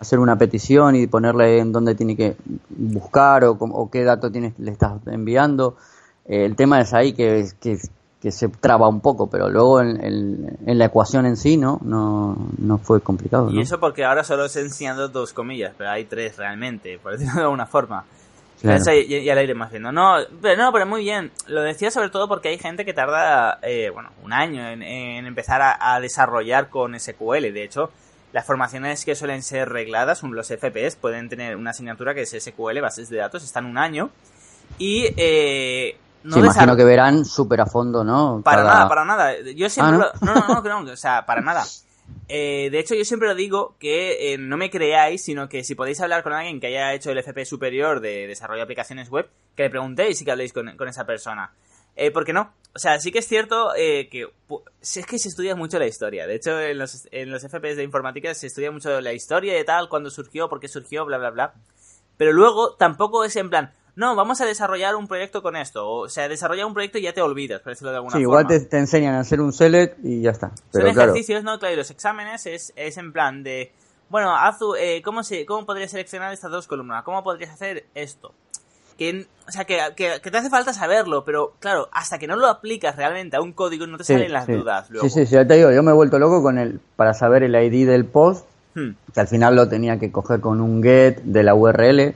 hacer 0.00 0.18
una 0.18 0.36
petición 0.36 0.96
y 0.96 1.06
ponerle 1.06 1.60
en 1.60 1.70
dónde 1.70 1.94
tiene 1.94 2.16
que 2.16 2.34
buscar 2.68 3.44
o, 3.44 3.88
qué 3.92 4.02
dato 4.02 4.32
tienes, 4.32 4.58
le 4.58 4.72
estás 4.72 4.94
enviando. 5.06 5.76
Eh, 6.26 6.46
el 6.46 6.56
tema 6.56 6.80
es 6.80 6.92
ahí 6.92 7.12
que, 7.12 7.46
que, 7.60 7.78
que, 8.20 8.32
se 8.32 8.48
traba 8.48 8.88
un 8.88 9.00
poco, 9.00 9.28
pero 9.28 9.48
luego 9.48 9.80
en, 9.82 10.58
en, 10.66 10.78
la 10.78 10.86
ecuación 10.86 11.24
en 11.24 11.36
sí 11.36 11.56
no, 11.56 11.78
no, 11.82 12.36
no 12.58 12.78
fue 12.78 13.00
complicado. 13.00 13.52
Y 13.52 13.60
eso 13.60 13.78
porque 13.78 14.04
ahora 14.04 14.24
solo 14.24 14.46
he 14.46 14.60
enseñando 14.60 15.08
dos 15.08 15.32
comillas, 15.32 15.74
pero 15.78 15.90
hay 15.90 16.06
tres 16.06 16.36
realmente, 16.36 16.98
por 16.98 17.12
decirlo 17.12 17.36
de 17.36 17.42
alguna 17.42 17.66
forma 17.66 18.04
ya, 18.62 19.34
la 19.34 19.42
iremos 19.42 19.70
viendo. 19.70 19.92
No, 19.92 20.16
pero 20.42 20.62
no, 20.62 20.72
pero 20.72 20.86
muy 20.86 21.02
bien. 21.02 21.30
Lo 21.46 21.62
decía 21.62 21.90
sobre 21.90 22.10
todo 22.10 22.28
porque 22.28 22.48
hay 22.48 22.58
gente 22.58 22.84
que 22.84 22.92
tarda, 22.92 23.58
eh, 23.62 23.90
bueno, 23.92 24.10
un 24.22 24.32
año 24.32 24.66
en, 24.68 24.82
empezar 25.26 25.60
a, 25.62 26.00
desarrollar 26.00 26.68
con 26.68 26.98
SQL. 26.98 27.52
De 27.52 27.64
hecho, 27.64 27.90
las 28.32 28.44
formaciones 28.44 29.04
que 29.04 29.14
suelen 29.14 29.42
ser 29.42 29.68
regladas, 29.68 30.22
los 30.22 30.48
FPS, 30.48 30.96
pueden 30.96 31.28
tener 31.28 31.56
una 31.56 31.70
asignatura 31.70 32.14
que 32.14 32.22
es 32.22 32.30
SQL, 32.30 32.80
bases 32.80 33.08
de 33.08 33.18
datos, 33.18 33.44
están 33.44 33.66
un 33.66 33.78
año. 33.78 34.10
Y 34.78 35.06
eh, 35.16 35.96
no 36.24 36.38
imagino 36.38 36.76
que 36.76 36.84
verán 36.84 37.24
súper 37.24 37.60
a 37.60 37.66
fondo, 37.66 38.04
¿no? 38.04 38.42
Para 38.44 38.64
nada, 38.64 38.88
para 38.88 39.04
nada. 39.04 39.32
Yo 39.54 39.68
siempre... 39.70 39.98
Ah, 40.04 40.12
¿no? 40.20 40.34
no, 40.34 40.62
no, 40.62 40.82
no, 40.82 40.92
o 40.92 40.96
sea, 40.96 41.24
para 41.24 41.40
nada. 41.40 41.64
Eh, 42.28 42.68
de 42.70 42.78
hecho, 42.78 42.94
yo 42.94 43.04
siempre 43.04 43.28
lo 43.28 43.34
digo 43.34 43.76
que 43.78 44.34
eh, 44.34 44.38
no 44.38 44.58
me 44.58 44.70
creáis, 44.70 45.24
sino 45.24 45.48
que 45.48 45.64
si 45.64 45.74
podéis 45.74 46.00
hablar 46.00 46.22
con 46.22 46.34
alguien 46.34 46.60
que 46.60 46.66
haya 46.66 46.92
hecho 46.92 47.10
el 47.10 47.18
FP 47.18 47.46
superior 47.46 48.00
de 48.00 48.26
desarrollo 48.26 48.58
de 48.58 48.64
aplicaciones 48.64 49.08
web, 49.08 49.28
que 49.56 49.62
le 49.62 49.70
preguntéis 49.70 50.20
y 50.20 50.24
que 50.24 50.30
habléis 50.30 50.52
con, 50.52 50.68
esa 50.88 51.06
persona. 51.06 51.54
Eh, 51.96 52.10
¿Por 52.10 52.24
qué 52.24 52.34
no? 52.34 52.52
O 52.74 52.78
sea, 52.78 53.00
sí 53.00 53.10
que 53.10 53.20
es 53.20 53.26
cierto 53.26 53.74
eh, 53.74 54.08
que 54.10 54.28
es 54.80 55.06
que 55.06 55.18
se 55.18 55.28
estudia 55.28 55.56
mucho 55.56 55.78
la 55.78 55.86
historia. 55.86 56.26
De 56.26 56.34
hecho, 56.34 56.60
en 56.60 56.78
los, 56.78 57.08
en 57.10 57.30
los 57.30 57.42
FPs 57.42 57.76
de 57.76 57.82
informática 57.82 58.34
se 58.34 58.46
estudia 58.46 58.70
mucho 58.70 59.00
la 59.00 59.14
historia 59.14 59.54
de 59.54 59.64
tal, 59.64 59.88
cuándo 59.88 60.10
surgió, 60.10 60.48
por 60.48 60.60
qué 60.60 60.68
surgió, 60.68 61.06
bla, 61.06 61.16
bla, 61.16 61.30
bla. 61.30 61.54
Pero 62.18 62.32
luego 62.32 62.74
tampoco 62.74 63.24
es 63.24 63.34
en 63.36 63.48
plan, 63.48 63.72
no, 63.98 64.14
vamos 64.14 64.40
a 64.40 64.46
desarrollar 64.46 64.94
un 64.96 65.06
proyecto 65.08 65.42
con 65.42 65.56
esto. 65.56 65.88
O 65.90 66.08
sea, 66.08 66.28
desarrollar 66.28 66.66
un 66.66 66.72
proyecto 66.72 66.98
y 66.98 67.02
ya 67.02 67.12
te 67.12 67.20
olvidas, 67.20 67.60
por 67.60 67.72
decirlo 67.72 67.90
de 67.90 67.96
alguna 67.96 68.12
Sí, 68.16 68.24
forma. 68.24 68.40
igual 68.40 68.46
te, 68.46 68.60
te 68.60 68.78
enseñan 68.78 69.14
a 69.14 69.20
hacer 69.20 69.40
un 69.40 69.52
select 69.52 69.98
y 70.04 70.22
ya 70.22 70.30
está. 70.30 70.52
Pero 70.72 70.86
Son 70.86 70.94
claro, 70.94 71.10
ejercicios, 71.12 71.42
¿no? 71.44 71.58
Claro, 71.58 71.74
y 71.74 71.76
los 71.76 71.90
exámenes 71.90 72.46
es, 72.46 72.72
es 72.76 72.96
en 72.96 73.12
plan 73.12 73.42
de, 73.42 73.72
bueno, 74.08 74.34
haz, 74.34 74.58
tu- 74.58 74.74
eh, 74.76 75.02
¿cómo, 75.04 75.22
se, 75.22 75.44
¿cómo 75.44 75.66
podrías 75.66 75.90
seleccionar 75.90 76.32
estas 76.32 76.50
dos 76.50 76.66
columnas? 76.66 77.02
¿Cómo 77.02 77.22
podrías 77.24 77.50
hacer 77.52 77.86
esto? 77.94 78.32
Que, 78.96 79.26
o 79.46 79.52
sea, 79.52 79.64
que, 79.64 79.78
que, 79.96 80.20
que 80.20 80.30
te 80.30 80.36
hace 80.38 80.50
falta 80.50 80.72
saberlo, 80.72 81.24
pero 81.24 81.54
claro, 81.60 81.88
hasta 81.92 82.18
que 82.18 82.26
no 82.26 82.34
lo 82.36 82.46
aplicas 82.48 82.96
realmente 82.96 83.36
a 83.36 83.40
un 83.40 83.52
código 83.52 83.86
no 83.86 83.96
te 83.96 84.04
sí, 84.04 84.12
salen 84.14 84.32
las 84.32 84.46
sí. 84.46 84.52
dudas 84.54 84.90
luego. 84.90 85.08
Sí, 85.08 85.14
sí, 85.14 85.26
sí, 85.26 85.34
ya 85.34 85.46
te 85.46 85.54
digo, 85.54 85.70
yo 85.70 85.82
me 85.84 85.92
he 85.92 85.94
vuelto 85.94 86.18
loco 86.18 86.42
con 86.42 86.58
el 86.58 86.80
para 86.96 87.14
saber 87.14 87.42
el 87.44 87.54
ID 87.54 87.86
del 87.88 88.04
post, 88.06 88.46
Hmm. 88.74 88.90
que 89.12 89.20
al 89.20 89.26
final 89.28 89.56
lo 89.56 89.68
tenía 89.68 89.98
que 89.98 90.12
coger 90.12 90.40
con 90.40 90.60
un 90.60 90.82
get 90.82 91.20
de 91.22 91.42
la 91.42 91.54
URL, 91.54 92.14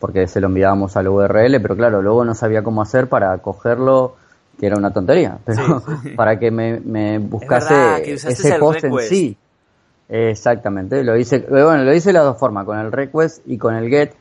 porque 0.00 0.26
se 0.26 0.40
lo 0.40 0.48
enviábamos 0.48 0.96
a 0.96 1.02
la 1.02 1.10
URL, 1.10 1.60
pero 1.60 1.76
claro, 1.76 2.02
luego 2.02 2.24
no 2.24 2.34
sabía 2.34 2.64
cómo 2.64 2.82
hacer 2.82 3.08
para 3.08 3.36
cogerlo, 3.38 4.16
que 4.58 4.66
era 4.66 4.76
una 4.76 4.92
tontería, 4.92 5.38
pero 5.44 5.82
para 6.16 6.38
que 6.38 6.50
me, 6.50 6.80
me 6.80 7.18
buscase 7.18 7.74
verdad, 7.74 8.02
que 8.02 8.14
usaste 8.14 8.48
ese 8.48 8.58
post 8.58 8.84
en 8.84 8.98
sí. 9.00 9.36
Exactamente, 10.08 11.04
lo 11.04 11.16
hice, 11.16 11.46
bueno, 11.48 11.84
lo 11.84 11.94
hice 11.94 12.08
de 12.08 12.14
las 12.14 12.24
dos 12.24 12.38
formas, 12.38 12.64
con 12.64 12.78
el 12.78 12.90
request 12.90 13.46
y 13.46 13.58
con 13.58 13.76
el 13.76 13.88
get. 13.88 14.12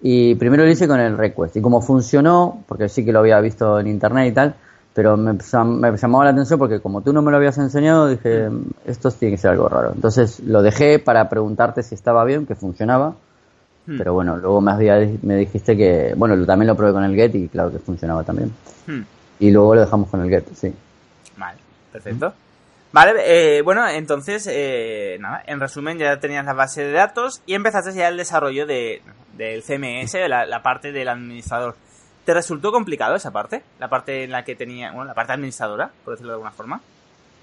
Y 0.00 0.34
primero 0.36 0.64
lo 0.64 0.70
hice 0.70 0.86
con 0.86 1.00
el 1.00 1.16
request. 1.16 1.56
Y 1.56 1.60
como 1.60 1.80
funcionó, 1.80 2.62
porque 2.66 2.88
sí 2.88 3.04
que 3.04 3.12
lo 3.12 3.18
había 3.18 3.40
visto 3.40 3.78
en 3.80 3.88
internet 3.88 4.28
y 4.28 4.32
tal, 4.32 4.54
pero 4.94 5.16
me, 5.16 5.32
me 5.32 5.96
llamaba 5.96 6.24
la 6.24 6.30
atención 6.30 6.58
porque 6.58 6.80
como 6.80 7.02
tú 7.02 7.12
no 7.12 7.22
me 7.22 7.30
lo 7.30 7.36
habías 7.36 7.56
enseñado, 7.58 8.08
dije, 8.08 8.48
esto 8.84 9.10
tiene 9.12 9.36
que 9.36 9.40
ser 9.40 9.52
algo 9.52 9.68
raro. 9.68 9.92
Entonces 9.94 10.40
lo 10.40 10.62
dejé 10.62 10.98
para 10.98 11.28
preguntarte 11.28 11.82
si 11.84 11.94
estaba 11.94 12.24
bien, 12.24 12.46
que 12.46 12.56
funcionaba. 12.56 13.14
Hmm. 13.88 13.96
Pero 13.96 14.12
bueno, 14.12 14.36
luego 14.36 14.60
me, 14.60 14.70
había- 14.72 15.08
me 15.22 15.36
dijiste 15.36 15.74
que, 15.76 16.12
bueno, 16.14 16.44
también 16.44 16.66
lo 16.66 16.76
probé 16.76 16.92
con 16.92 17.04
el 17.04 17.14
get 17.14 17.34
y 17.34 17.48
claro 17.48 17.72
que 17.72 17.78
funcionaba 17.78 18.22
también. 18.22 18.52
Hmm. 18.86 19.00
Y 19.40 19.50
luego 19.50 19.74
lo 19.74 19.80
dejamos 19.80 20.10
con 20.10 20.20
el 20.22 20.28
get, 20.28 20.44
sí. 20.54 20.74
Vale, 21.38 21.58
perfecto. 21.92 22.34
Vale, 22.92 23.12
eh, 23.58 23.62
bueno, 23.62 23.86
entonces, 23.88 24.46
eh, 24.50 25.16
nada, 25.20 25.42
en 25.46 25.58
resumen 25.60 25.98
ya 25.98 26.18
tenías 26.20 26.44
la 26.44 26.52
base 26.54 26.84
de 26.84 26.92
datos 26.92 27.40
y 27.46 27.54
empezaste 27.54 27.92
ya 27.94 28.08
el 28.08 28.16
desarrollo 28.16 28.66
de, 28.66 29.00
del 29.36 29.62
CMS, 29.62 30.14
la, 30.28 30.44
la 30.46 30.62
parte 30.62 30.92
del 30.92 31.08
administrador. 31.08 31.76
¿Te 32.24 32.34
resultó 32.34 32.72
complicado 32.72 33.14
esa 33.14 33.30
parte? 33.30 33.62
La 33.78 33.88
parte 33.88 34.24
en 34.24 34.32
la 34.32 34.44
que 34.44 34.54
tenía, 34.54 34.90
bueno, 34.92 35.06
la 35.06 35.14
parte 35.14 35.32
administradora, 35.32 35.90
por 36.04 36.12
decirlo 36.14 36.32
de 36.32 36.34
alguna 36.36 36.50
forma. 36.50 36.80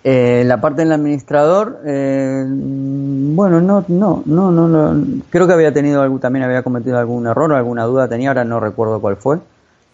Eh, 0.07 0.43
la 0.45 0.61
parte 0.61 0.83
del 0.83 0.91
administrador, 0.91 1.79
eh, 1.83 2.45
bueno, 2.47 3.59
no, 3.59 3.83
no, 3.87 4.21
no, 4.27 4.51
no, 4.51 4.67
no, 4.67 5.23
creo 5.31 5.47
que 5.47 5.53
había 5.53 5.73
tenido 5.73 6.03
algún, 6.03 6.19
también 6.19 6.45
había 6.45 6.61
cometido 6.61 6.99
algún 6.99 7.25
error 7.25 7.51
o 7.51 7.55
alguna 7.55 7.85
duda 7.85 8.07
tenía, 8.07 8.29
ahora 8.29 8.43
no 8.43 8.59
recuerdo 8.59 9.01
cuál 9.01 9.15
fue, 9.17 9.39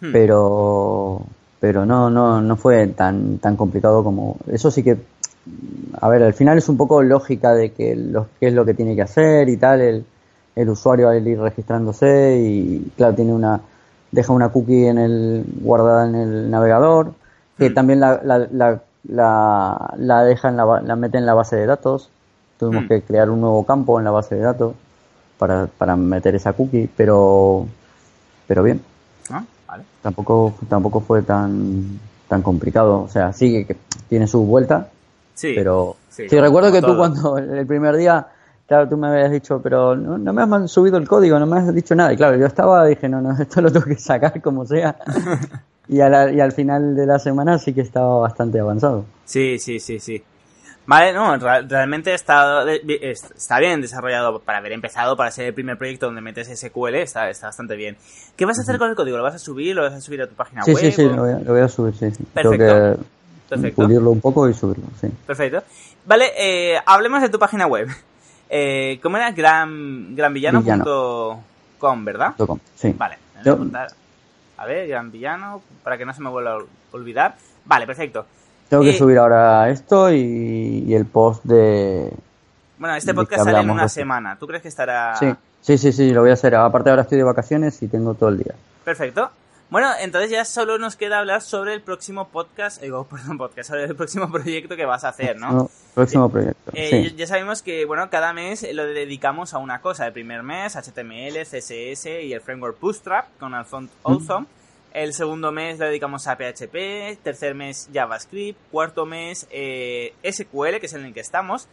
Hmm. 0.02 0.12
pero, 0.12 1.22
pero 1.60 1.86
no, 1.86 2.10
no, 2.10 2.42
no 2.42 2.56
fue 2.56 2.88
tan, 2.88 3.38
tan 3.38 3.56
complicado 3.56 4.04
como, 4.04 4.36
eso 4.48 4.70
sí 4.70 4.82
que, 4.82 4.98
a 6.00 6.08
ver, 6.10 6.22
al 6.24 6.34
final 6.34 6.58
es 6.58 6.68
un 6.68 6.76
poco 6.76 7.02
lógica 7.02 7.54
de 7.54 7.70
que 7.72 7.96
lo, 7.96 8.26
qué 8.38 8.48
es 8.48 8.54
lo 8.54 8.66
que 8.66 8.74
tiene 8.74 8.94
que 8.94 9.02
hacer 9.02 9.48
y 9.48 9.56
tal, 9.56 9.80
el, 9.80 10.04
el 10.56 10.68
usuario 10.68 11.08
al 11.08 11.26
ir 11.26 11.40
registrándose 11.40 12.36
y 12.38 12.92
claro, 12.98 13.14
tiene 13.14 13.32
una, 13.32 13.60
deja 14.10 14.32
una 14.34 14.50
cookie 14.50 14.88
en 14.88 14.98
el, 14.98 15.44
guardada 15.62 16.06
en 16.06 16.14
el 16.16 16.50
navegador, 16.50 17.12
que 17.56 17.70
Hmm. 17.70 17.74
también 17.74 18.00
la, 18.00 18.20
la, 18.22 18.38
la, 18.50 18.82
la, 19.08 19.94
la 19.96 20.24
deja 20.24 20.48
en 20.48 20.56
la, 20.56 20.80
la 20.82 20.96
mete 20.96 21.18
en 21.18 21.26
la 21.26 21.34
base 21.34 21.56
de 21.56 21.66
datos. 21.66 22.08
Tuvimos 22.58 22.84
Hmm. 22.84 22.88
que 22.88 23.02
crear 23.02 23.30
un 23.30 23.40
nuevo 23.40 23.64
campo 23.66 23.98
en 23.98 24.04
la 24.04 24.10
base 24.12 24.34
de 24.36 24.42
datos 24.42 24.74
para, 25.38 25.66
para 25.66 25.96
meter 25.96 26.34
esa 26.36 26.52
cookie, 26.52 26.88
pero, 26.96 27.66
pero 28.46 28.62
bien, 28.62 28.80
¿No? 29.30 29.44
Vale. 29.66 29.84
tampoco, 30.02 30.54
tampoco 30.68 31.00
fue 31.00 31.22
tan, 31.22 31.98
tan 32.28 32.42
complicado. 32.42 33.00
O 33.02 33.08
sea, 33.08 33.32
sí 33.32 33.64
que, 33.64 33.76
tiene 34.08 34.26
su 34.28 34.44
vuelta, 34.44 34.88
Sí. 35.34 35.52
pero 35.56 35.96
sí, 36.10 36.28
sí, 36.28 36.38
recuerdo 36.38 36.70
que 36.70 36.80
tú 36.80 36.88
todo. 36.88 36.98
cuando 36.98 37.38
el 37.38 37.66
primer 37.66 37.96
día, 37.96 38.26
claro, 38.68 38.88
tú 38.88 38.96
me 38.96 39.08
habías 39.08 39.30
dicho, 39.32 39.60
pero 39.62 39.96
no, 39.96 40.18
no 40.18 40.32
me 40.32 40.42
has 40.42 40.70
subido 40.70 40.98
el 40.98 41.08
código, 41.08 41.38
no 41.40 41.46
me 41.46 41.58
has 41.58 41.74
dicho 41.74 41.94
nada. 41.96 42.12
Y 42.12 42.16
claro, 42.16 42.36
yo 42.36 42.46
estaba, 42.46 42.84
dije, 42.86 43.08
no, 43.08 43.20
no, 43.20 43.32
esto 43.42 43.60
lo 43.60 43.72
tengo 43.72 43.86
que 43.86 43.96
sacar 43.96 44.40
como 44.40 44.64
sea. 44.66 44.94
y, 45.88 46.00
a 46.00 46.08
la- 46.08 46.30
y 46.32 46.40
al 46.40 46.52
final 46.52 46.94
de 46.96 47.06
la 47.06 47.18
semana 47.18 47.58
sí 47.58 47.72
que 47.74 47.80
estaba 47.80 48.18
bastante 48.20 48.58
avanzado. 48.60 49.04
Sí, 49.24 49.58
sí, 49.58 49.80
sí, 49.80 49.98
sí. 50.00 50.22
Vale, 50.84 51.12
no, 51.12 51.36
realmente 51.36 52.12
está, 52.12 52.64
está 52.72 53.58
bien 53.60 53.80
desarrollado 53.80 54.40
para 54.40 54.58
haber 54.58 54.72
empezado, 54.72 55.16
para 55.16 55.30
ser 55.30 55.46
el 55.46 55.54
primer 55.54 55.78
proyecto 55.78 56.06
donde 56.06 56.20
metes 56.20 56.48
SQL, 56.48 56.96
está, 56.96 57.30
está 57.30 57.46
bastante 57.46 57.76
bien. 57.76 57.96
¿Qué 58.36 58.44
vas 58.46 58.58
a 58.58 58.62
hacer 58.62 58.78
con 58.78 58.90
el 58.90 58.96
código? 58.96 59.16
¿Lo 59.16 59.22
vas 59.22 59.36
a 59.36 59.38
subir? 59.38 59.76
¿Lo 59.76 59.82
vas 59.82 59.92
a 59.92 60.00
subir 60.00 60.22
a 60.22 60.26
tu 60.26 60.34
página 60.34 60.64
Sí, 60.64 60.72
web? 60.74 60.80
sí, 60.82 60.90
sí, 60.90 61.04
o- 61.04 61.10
lo 61.14 61.22
voy, 61.22 61.32
a, 61.32 61.38
lo 61.38 61.52
voy 61.52 61.60
a 61.60 61.68
subir, 61.68 61.94
sí, 61.94 62.10
sí. 62.10 62.24
Tengo 62.34 62.50
Perfecto. 62.50 62.98
que 62.98 63.04
Perfecto. 63.48 63.82
pulirlo 63.82 64.10
un 64.10 64.20
poco 64.20 64.48
y 64.48 64.54
subirlo, 64.54 64.86
sí. 65.00 65.08
Perfecto. 65.24 65.62
Vale, 66.04 66.32
eh, 66.36 66.78
hablemos 66.84 67.22
de 67.22 67.28
tu 67.28 67.38
página 67.38 67.66
web. 67.66 67.88
Eh, 68.54 68.98
¿Cómo 69.02 69.16
era? 69.16 69.30
Gran, 69.32 70.14
granvillano.com, 70.14 72.04
¿verdad? 72.04 72.28
Punto 72.36 72.46
com, 72.46 72.58
Sí. 72.76 72.94
Vale, 72.98 73.16
Yo-. 73.42 73.56
A 74.62 74.66
ver, 74.66 74.86
granvillano, 74.86 75.60
para 75.82 75.98
que 75.98 76.06
no 76.06 76.14
se 76.14 76.22
me 76.22 76.30
vuelva 76.30 76.52
a 76.54 76.58
olvidar. 76.92 77.34
Vale, 77.64 77.84
perfecto. 77.84 78.24
Tengo 78.68 78.84
que 78.84 78.90
Eh, 78.90 78.98
subir 78.98 79.18
ahora 79.18 79.68
esto 79.70 80.12
y, 80.12 80.84
y 80.86 80.94
el 80.94 81.04
post 81.04 81.42
de... 81.44 82.12
Bueno, 82.78 82.94
este 82.94 83.12
podcast 83.12 83.42
sale 83.42 83.58
en 83.58 83.70
una 83.70 83.88
semana. 83.88 84.36
¿Tú 84.38 84.46
crees 84.46 84.62
que 84.62 84.68
estará...? 84.68 85.16
Sí, 85.16 85.34
sí, 85.62 85.78
sí, 85.78 85.90
sí, 85.90 86.10
lo 86.12 86.20
voy 86.20 86.30
a 86.30 86.34
hacer. 86.34 86.54
Aparte 86.54 86.90
ahora 86.90 87.02
estoy 87.02 87.18
de 87.18 87.24
vacaciones 87.24 87.82
y 87.82 87.88
tengo 87.88 88.14
todo 88.14 88.28
el 88.28 88.38
día. 88.38 88.54
Perfecto. 88.84 89.30
Bueno, 89.72 89.88
entonces 90.00 90.30
ya 90.30 90.44
solo 90.44 90.76
nos 90.76 90.96
queda 90.96 91.18
hablar 91.18 91.40
sobre 91.40 91.72
el 91.72 91.80
próximo 91.80 92.28
podcast, 92.28 92.82
digo, 92.82 93.04
perdón, 93.10 93.38
podcast, 93.38 93.70
sobre 93.70 93.84
el 93.84 93.96
próximo 93.96 94.30
proyecto 94.30 94.76
que 94.76 94.84
vas 94.84 95.02
a 95.04 95.08
hacer, 95.08 95.38
¿no? 95.38 95.50
No, 95.50 95.70
próximo 95.94 96.30
proyecto. 96.30 96.72
Eh, 96.74 96.88
sí. 96.90 97.10
ya- 97.12 97.16
Ya 97.16 97.26
sabemos 97.26 97.62
que, 97.62 97.86
bueno, 97.86 98.10
cada 98.10 98.34
mes 98.34 98.66
lo 98.70 98.84
dedicamos 98.84 99.54
a 99.54 99.58
una 99.58 99.80
cosa. 99.80 100.06
El 100.06 100.12
primer 100.12 100.42
mes, 100.42 100.76
HTML, 100.76 101.42
CSS 101.46 102.22
y 102.22 102.34
el 102.34 102.42
framework 102.42 102.78
Bootstrap 102.78 103.28
con 103.40 103.54
el 103.54 103.64
font 103.64 103.90
Awesome. 104.04 104.46
El 104.92 105.14
segundo 105.14 105.52
mes 105.52 105.78
lo 105.78 105.86
dedicamos 105.86 106.26
a 106.28 106.36
PHP. 106.36 107.16
Tercer 107.22 107.54
mes, 107.54 107.88
JavaScript. 107.94 108.58
Cuarto 108.70 109.06
mes, 109.06 109.46
eh, 109.50 110.12
SQL, 110.22 110.80
que 110.80 110.86
es 110.86 110.92
en 110.92 111.06
el 111.06 111.14
que 111.14 111.20
estamos. 111.20 111.66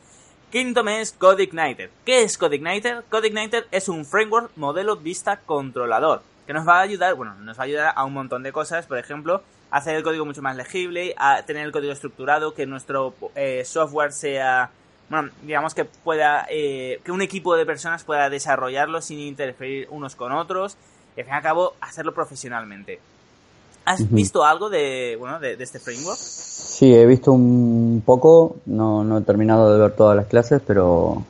Quinto 0.54 0.86
mes, 0.86 1.12
CodeIgniter. 1.12 1.90
¿Qué 2.06 2.24
es 2.24 2.38
CodeIgniter? 2.38 3.04
CodeIgniter 3.10 3.68
es 3.72 3.90
un 3.90 4.06
framework 4.06 4.52
modelo 4.56 4.96
vista 4.96 5.42
controlador 5.46 6.22
que 6.50 6.54
nos 6.54 6.68
va 6.68 6.80
a 6.80 6.82
ayudar, 6.82 7.14
bueno, 7.14 7.36
nos 7.36 7.60
va 7.60 7.62
a 7.62 7.66
ayudar 7.66 7.94
a 7.96 8.04
un 8.06 8.12
montón 8.12 8.42
de 8.42 8.52
cosas, 8.52 8.88
por 8.88 8.98
ejemplo, 8.98 9.44
a 9.70 9.78
hacer 9.78 9.96
el 9.96 10.02
código 10.02 10.26
mucho 10.26 10.42
más 10.42 10.56
legible, 10.56 11.14
a 11.16 11.44
tener 11.44 11.64
el 11.64 11.72
código 11.72 11.94
estructurado, 11.94 12.56
que 12.56 12.66
nuestro 12.66 13.14
eh, 13.36 13.64
software 13.64 14.12
sea, 14.12 14.72
bueno, 15.12 15.30
digamos 15.44 15.76
que 15.76 15.86
pueda, 15.86 16.48
eh, 16.50 17.02
que 17.04 17.12
un 17.12 17.22
equipo 17.22 17.56
de 17.56 17.68
personas 17.68 18.04
pueda 18.04 18.32
desarrollarlo 18.32 19.00
sin 19.00 19.20
interferir 19.20 19.88
unos 19.92 20.16
con 20.16 20.32
otros, 20.32 20.76
y 21.16 21.20
al 21.20 21.26
fin 21.28 21.34
y 21.36 21.38
al 21.38 21.44
cabo 21.44 21.76
hacerlo 21.82 22.16
profesionalmente. 22.16 23.00
¿Has 23.86 24.10
visto 24.10 24.44
algo 24.44 24.72
de, 24.72 25.18
bueno, 25.20 25.40
de, 25.40 25.56
de 25.56 25.64
este 25.64 25.78
framework? 25.78 26.18
Sí, 26.18 26.96
he 26.96 27.06
visto 27.06 27.32
un 27.32 28.02
poco, 28.04 28.56
no, 28.66 29.04
no 29.04 29.20
he 29.20 29.22
terminado 29.22 29.72
de 29.72 29.80
ver 29.80 29.92
todas 29.92 30.16
las 30.16 30.26
clases, 30.26 30.64
pero 30.66 31.22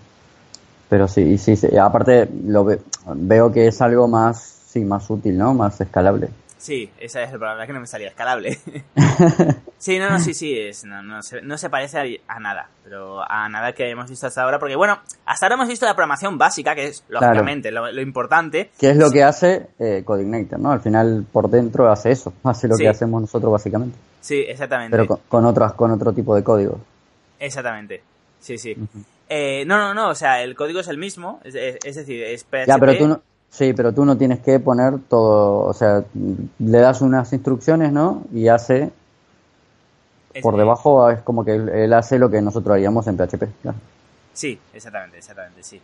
pero 0.88 1.10
sí, 1.10 1.38
sí, 1.38 1.58
sí, 1.58 1.76
aparte 1.76 2.30
lo 2.46 2.64
ve- 2.64 2.80
veo 3.16 3.52
que 3.52 3.68
es 3.68 3.82
algo 3.82 4.08
más, 4.08 4.59
sí, 4.80 4.86
más 4.86 5.10
útil, 5.10 5.38
¿no? 5.38 5.54
Más 5.54 5.80
escalable. 5.82 6.30
Sí, 6.58 6.90
esa 7.00 7.24
es 7.24 7.32
la 7.32 7.40
palabra 7.40 7.66
que 7.66 7.72
no 7.72 7.80
me 7.80 7.88
salía, 7.88 8.10
escalable. 8.10 8.58
sí, 9.78 9.98
no, 9.98 10.10
no, 10.10 10.20
sí, 10.20 10.34
sí, 10.34 10.58
es, 10.60 10.84
no, 10.84 11.02
no, 11.02 11.22
se, 11.24 11.42
no 11.42 11.58
se 11.58 11.70
parece 11.70 12.20
a, 12.28 12.40
nada, 12.42 12.68
pero 12.84 13.22
a 13.30 13.48
nada 13.48 13.72
que 13.72 13.90
hemos 13.90 14.10
visto 14.10 14.28
hasta 14.28 14.44
ahora, 14.44 14.60
porque 14.60 14.76
bueno, 14.76 15.00
hasta 15.26 15.46
ahora 15.46 15.56
hemos 15.56 15.70
visto 15.70 15.86
la 15.86 15.94
programación 15.96 16.38
básica, 16.38 16.76
que 16.76 16.88
es 16.88 17.02
Claro. 17.08 17.28
lógicamente 17.28 17.72
lo, 17.72 17.90
lo 17.92 18.02
importante. 18.02 18.72
¿Qué 18.78 18.90
es 18.90 18.98
lo 18.98 19.10
que 19.10 19.24
hace 19.24 19.68
eh, 19.80 20.04
CodeIgniter, 20.06 20.60
no? 20.60 20.72
Al 20.72 20.82
final 20.82 21.26
por 21.32 21.50
dentro 21.50 21.90
hace 21.90 22.12
eso, 22.12 22.34
hace 22.44 22.68
lo 22.68 22.76
Sí. 22.76 22.84
que 22.84 22.90
hacemos 22.90 23.22
nosotros 23.22 23.52
básicamente, 23.54 23.98
Sí, 24.20 24.44
exactamente. 24.46 24.92
pero 24.98 25.08
con, 25.08 25.20
con 25.30 25.46
otras 25.46 25.72
con 25.74 25.92
otro 25.92 26.12
tipo 26.12 26.36
de 26.36 26.44
código. 26.44 26.78
Exactamente. 27.40 28.02
Sí, 28.42 28.58
sí. 28.58 28.76
Eh, 29.30 29.64
no, 29.66 29.78
no, 29.78 29.94
no, 29.94 30.10
o 30.10 30.16
sea, 30.16 30.42
el 30.42 30.56
código 30.56 30.80
es 30.82 30.88
el 30.90 30.98
mismo, 30.98 31.40
es, 31.44 31.56
es- 31.56 31.78
es 31.86 31.96
decir, 31.96 32.22
es 32.24 32.44
PHP. 32.44 32.68
Ya, 32.68 32.78
pero 32.78 32.98
tú 32.98 33.08
no, 33.08 33.22
sí, 33.50 33.74
pero 33.74 33.94
tú 33.94 34.06
no 34.06 34.18
tienes 34.18 34.40
que 34.40 34.60
poner 34.60 35.00
todo, 35.10 35.60
o 35.66 35.74
sea, 35.74 36.04
le 36.60 36.78
das 36.80 37.02
unas 37.02 37.32
instrucciones, 37.34 37.92
¿no? 37.92 38.24
Y 38.34 38.48
hace 38.48 38.92
es- 40.34 40.44
por 40.44 40.58
debajo 40.58 41.10
es 41.10 41.20
como 41.22 41.44
que 41.44 41.56
él, 41.56 41.94
hace 41.94 42.20
lo 42.20 42.30
que 42.30 42.42
nosotros 42.42 42.74
haríamos 42.76 43.08
en 43.08 43.18
PHP. 43.18 43.48
claro. 43.62 43.78
Sí, 44.34 44.58
exactamente, 44.74 45.18
exactamente, 45.18 45.64
sí. 45.64 45.82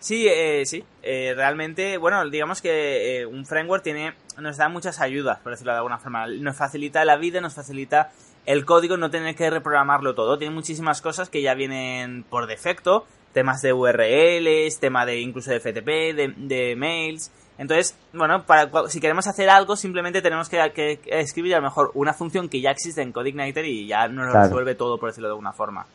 Sí, 0.00 0.26
eh, 0.26 0.64
sí. 0.66 0.82
Eh, 1.04 1.34
realmente, 1.36 1.98
bueno, 1.98 2.28
digamos 2.28 2.60
que 2.60 3.20
eh, 3.20 3.26
un 3.26 3.46
framework 3.46 3.84
tiene, 3.84 4.14
nos 4.38 4.56
da 4.56 4.68
muchas 4.68 4.98
ayudas, 5.00 5.38
por 5.38 5.52
decirlo 5.52 5.70
de 5.72 5.78
alguna 5.78 5.98
forma. 5.98 6.26
Nos 6.26 6.56
facilita 6.56 7.04
la 7.04 7.14
vida, 7.16 7.40
nos 7.40 7.54
facilita 7.54 8.10
el 8.44 8.64
código, 8.64 8.96
no 8.96 9.08
tener 9.12 9.36
que 9.36 9.48
reprogramarlo 9.50 10.16
todo. 10.16 10.36
Tiene 10.36 10.52
muchísimas 10.52 11.00
cosas 11.00 11.28
que 11.28 11.42
ya 11.42 11.54
vienen 11.54 12.24
por 12.28 12.48
defecto, 12.48 13.06
temas 13.32 13.62
de 13.62 13.72
URLs, 13.72 14.78
tema 14.78 15.06
de 15.06 15.20
incluso 15.20 15.50
de 15.50 15.60
FTP, 15.60 16.14
de, 16.14 16.34
de 16.36 16.76
mails. 16.76 17.30
Entonces, 17.58 17.96
bueno, 18.12 18.44
para, 18.44 18.68
si 18.88 19.00
queremos 19.00 19.26
hacer 19.26 19.48
algo, 19.48 19.76
simplemente 19.76 20.22
tenemos 20.22 20.48
que, 20.48 21.00
escribir 21.06 21.54
a 21.54 21.58
lo 21.58 21.64
mejor 21.64 21.90
una 21.94 22.12
función 22.12 22.48
que 22.48 22.60
ya 22.60 22.70
existe 22.70 23.02
en 23.02 23.12
CodeIgniter 23.12 23.64
y 23.64 23.86
ya 23.86 24.08
nos 24.08 24.32
lo 24.32 24.42
resuelve 24.42 24.74
todo, 24.74 24.98
por 24.98 25.10
decirlo 25.10 25.28
de 25.28 25.32
alguna 25.32 25.52
forma. 25.52 25.86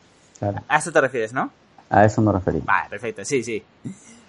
A 0.68 0.78
eso 0.78 0.92
te 0.92 1.00
refieres, 1.00 1.32
¿no? 1.32 1.50
A 1.90 2.04
eso 2.04 2.22
me 2.22 2.32
referí. 2.32 2.60
Vale, 2.60 2.88
perfecto, 2.88 3.24
sí, 3.24 3.42
sí. 3.42 3.62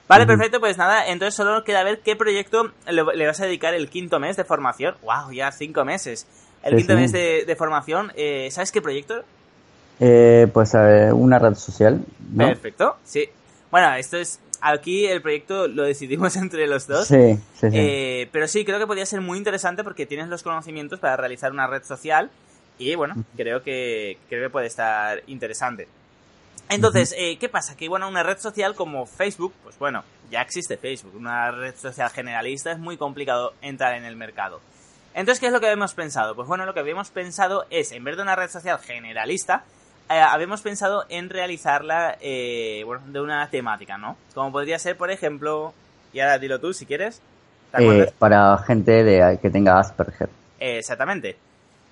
Vale, 0.08 0.26
perfecto, 0.26 0.60
pues 0.60 0.76
nada, 0.78 1.08
entonces 1.08 1.36
solo 1.36 1.64
queda 1.64 1.84
ver 1.84 2.00
qué 2.00 2.16
proyecto 2.16 2.72
le, 2.88 3.28
vas 3.28 3.40
a 3.42 3.46
dedicar 3.46 3.76
el 3.76 3.90
quinto 3.90 4.20
mes 4.20 4.36
de 4.38 4.44
formación. 4.44 4.96
¡Wow! 5.04 5.32
Ya 5.32 5.52
cinco 5.52 5.86
meses. 5.86 6.26
El 6.64 6.76
quinto 6.76 6.96
mes 6.96 7.12
de, 7.12 7.56
formación, 7.58 8.12
eh, 8.16 8.50
¿sabes 8.52 8.72
qué 8.72 8.82
proyecto? 8.82 9.24
Eh, 10.00 10.48
pues 10.54 10.74
una 10.74 11.40
red 11.40 11.56
social. 11.56 12.02
Perfecto, 12.36 12.98
sí. 13.04 13.30
Bueno, 13.72 13.94
esto 13.96 14.18
es. 14.18 14.40
Aquí 14.62 15.06
el 15.06 15.22
proyecto 15.22 15.68
lo 15.68 15.84
decidimos 15.84 16.36
entre 16.38 16.68
los 16.68 16.88
dos. 16.88 17.08
Sí, 17.08 17.40
sí, 17.60 17.68
eh, 17.72 18.30
pero 18.32 18.48
sí, 18.48 18.66
creo 18.66 18.80
que 18.80 18.88
podría 18.88 19.06
ser 19.06 19.22
muy 19.22 19.38
interesante 19.38 19.84
porque 19.84 20.06
tienes 20.06 20.28
los 20.28 20.44
conocimientos 20.44 21.00
para 21.00 21.16
realizar 21.18 21.52
una 21.52 21.68
red 21.68 21.84
social. 21.84 22.30
Y 22.78 22.96
bueno, 22.96 23.16
creo 23.36 23.62
que, 23.62 24.18
creo 24.30 24.48
que 24.48 24.50
puede 24.50 24.68
estar 24.68 25.22
interesante. 25.28 25.88
Entonces, 26.70 27.14
eh, 27.18 27.38
¿qué 27.38 27.50
pasa? 27.50 27.76
Que 27.76 27.90
bueno, 27.90 28.08
una 28.08 28.24
red 28.24 28.38
social 28.38 28.76
como 28.76 29.06
Facebook, 29.06 29.54
pues 29.64 29.78
bueno, 29.80 30.04
ya 30.30 30.42
existe 30.42 30.78
Facebook. 30.78 31.16
Una 31.16 31.52
red 31.52 31.76
social 31.76 32.10
generalista 32.10 32.72
es 32.72 32.80
muy 32.80 32.96
complicado 32.96 33.54
entrar 33.62 33.96
en 33.96 34.06
el 34.06 34.16
mercado. 34.16 34.62
Entonces, 35.14 35.40
¿qué 35.40 35.48
es 35.48 35.52
lo 35.52 35.60
que 35.60 35.66
habíamos 35.66 35.94
pensado? 35.94 36.36
Pues 36.36 36.48
bueno, 36.48 36.66
lo 36.66 36.74
que 36.74 36.80
habíamos 36.80 37.10
pensado 37.10 37.66
es, 37.70 37.92
en 37.92 38.04
vez 38.04 38.16
de 38.16 38.22
una 38.22 38.36
red 38.36 38.50
social 38.50 38.80
generalista, 38.80 39.66
eh, 40.10 40.20
habíamos 40.20 40.62
pensado 40.62 41.06
en 41.10 41.30
realizarla 41.30 42.18
eh, 42.20 42.82
bueno, 42.86 43.04
de 43.08 43.22
una 43.22 43.48
temática, 43.50 43.98
¿no? 43.98 44.18
Como 44.34 44.52
podría 44.52 44.80
ser, 44.80 44.98
por 44.98 45.12
ejemplo, 45.12 45.74
y 46.14 46.20
ahora 46.20 46.40
dilo 46.40 46.60
tú 46.60 46.74
si 46.74 46.86
quieres. 46.86 47.22
para 48.18 48.58
gente 48.60 49.04
de, 49.04 49.38
que 49.40 49.50
tenga 49.50 49.80
Asperger. 49.80 50.30
exactamente. 50.60 51.38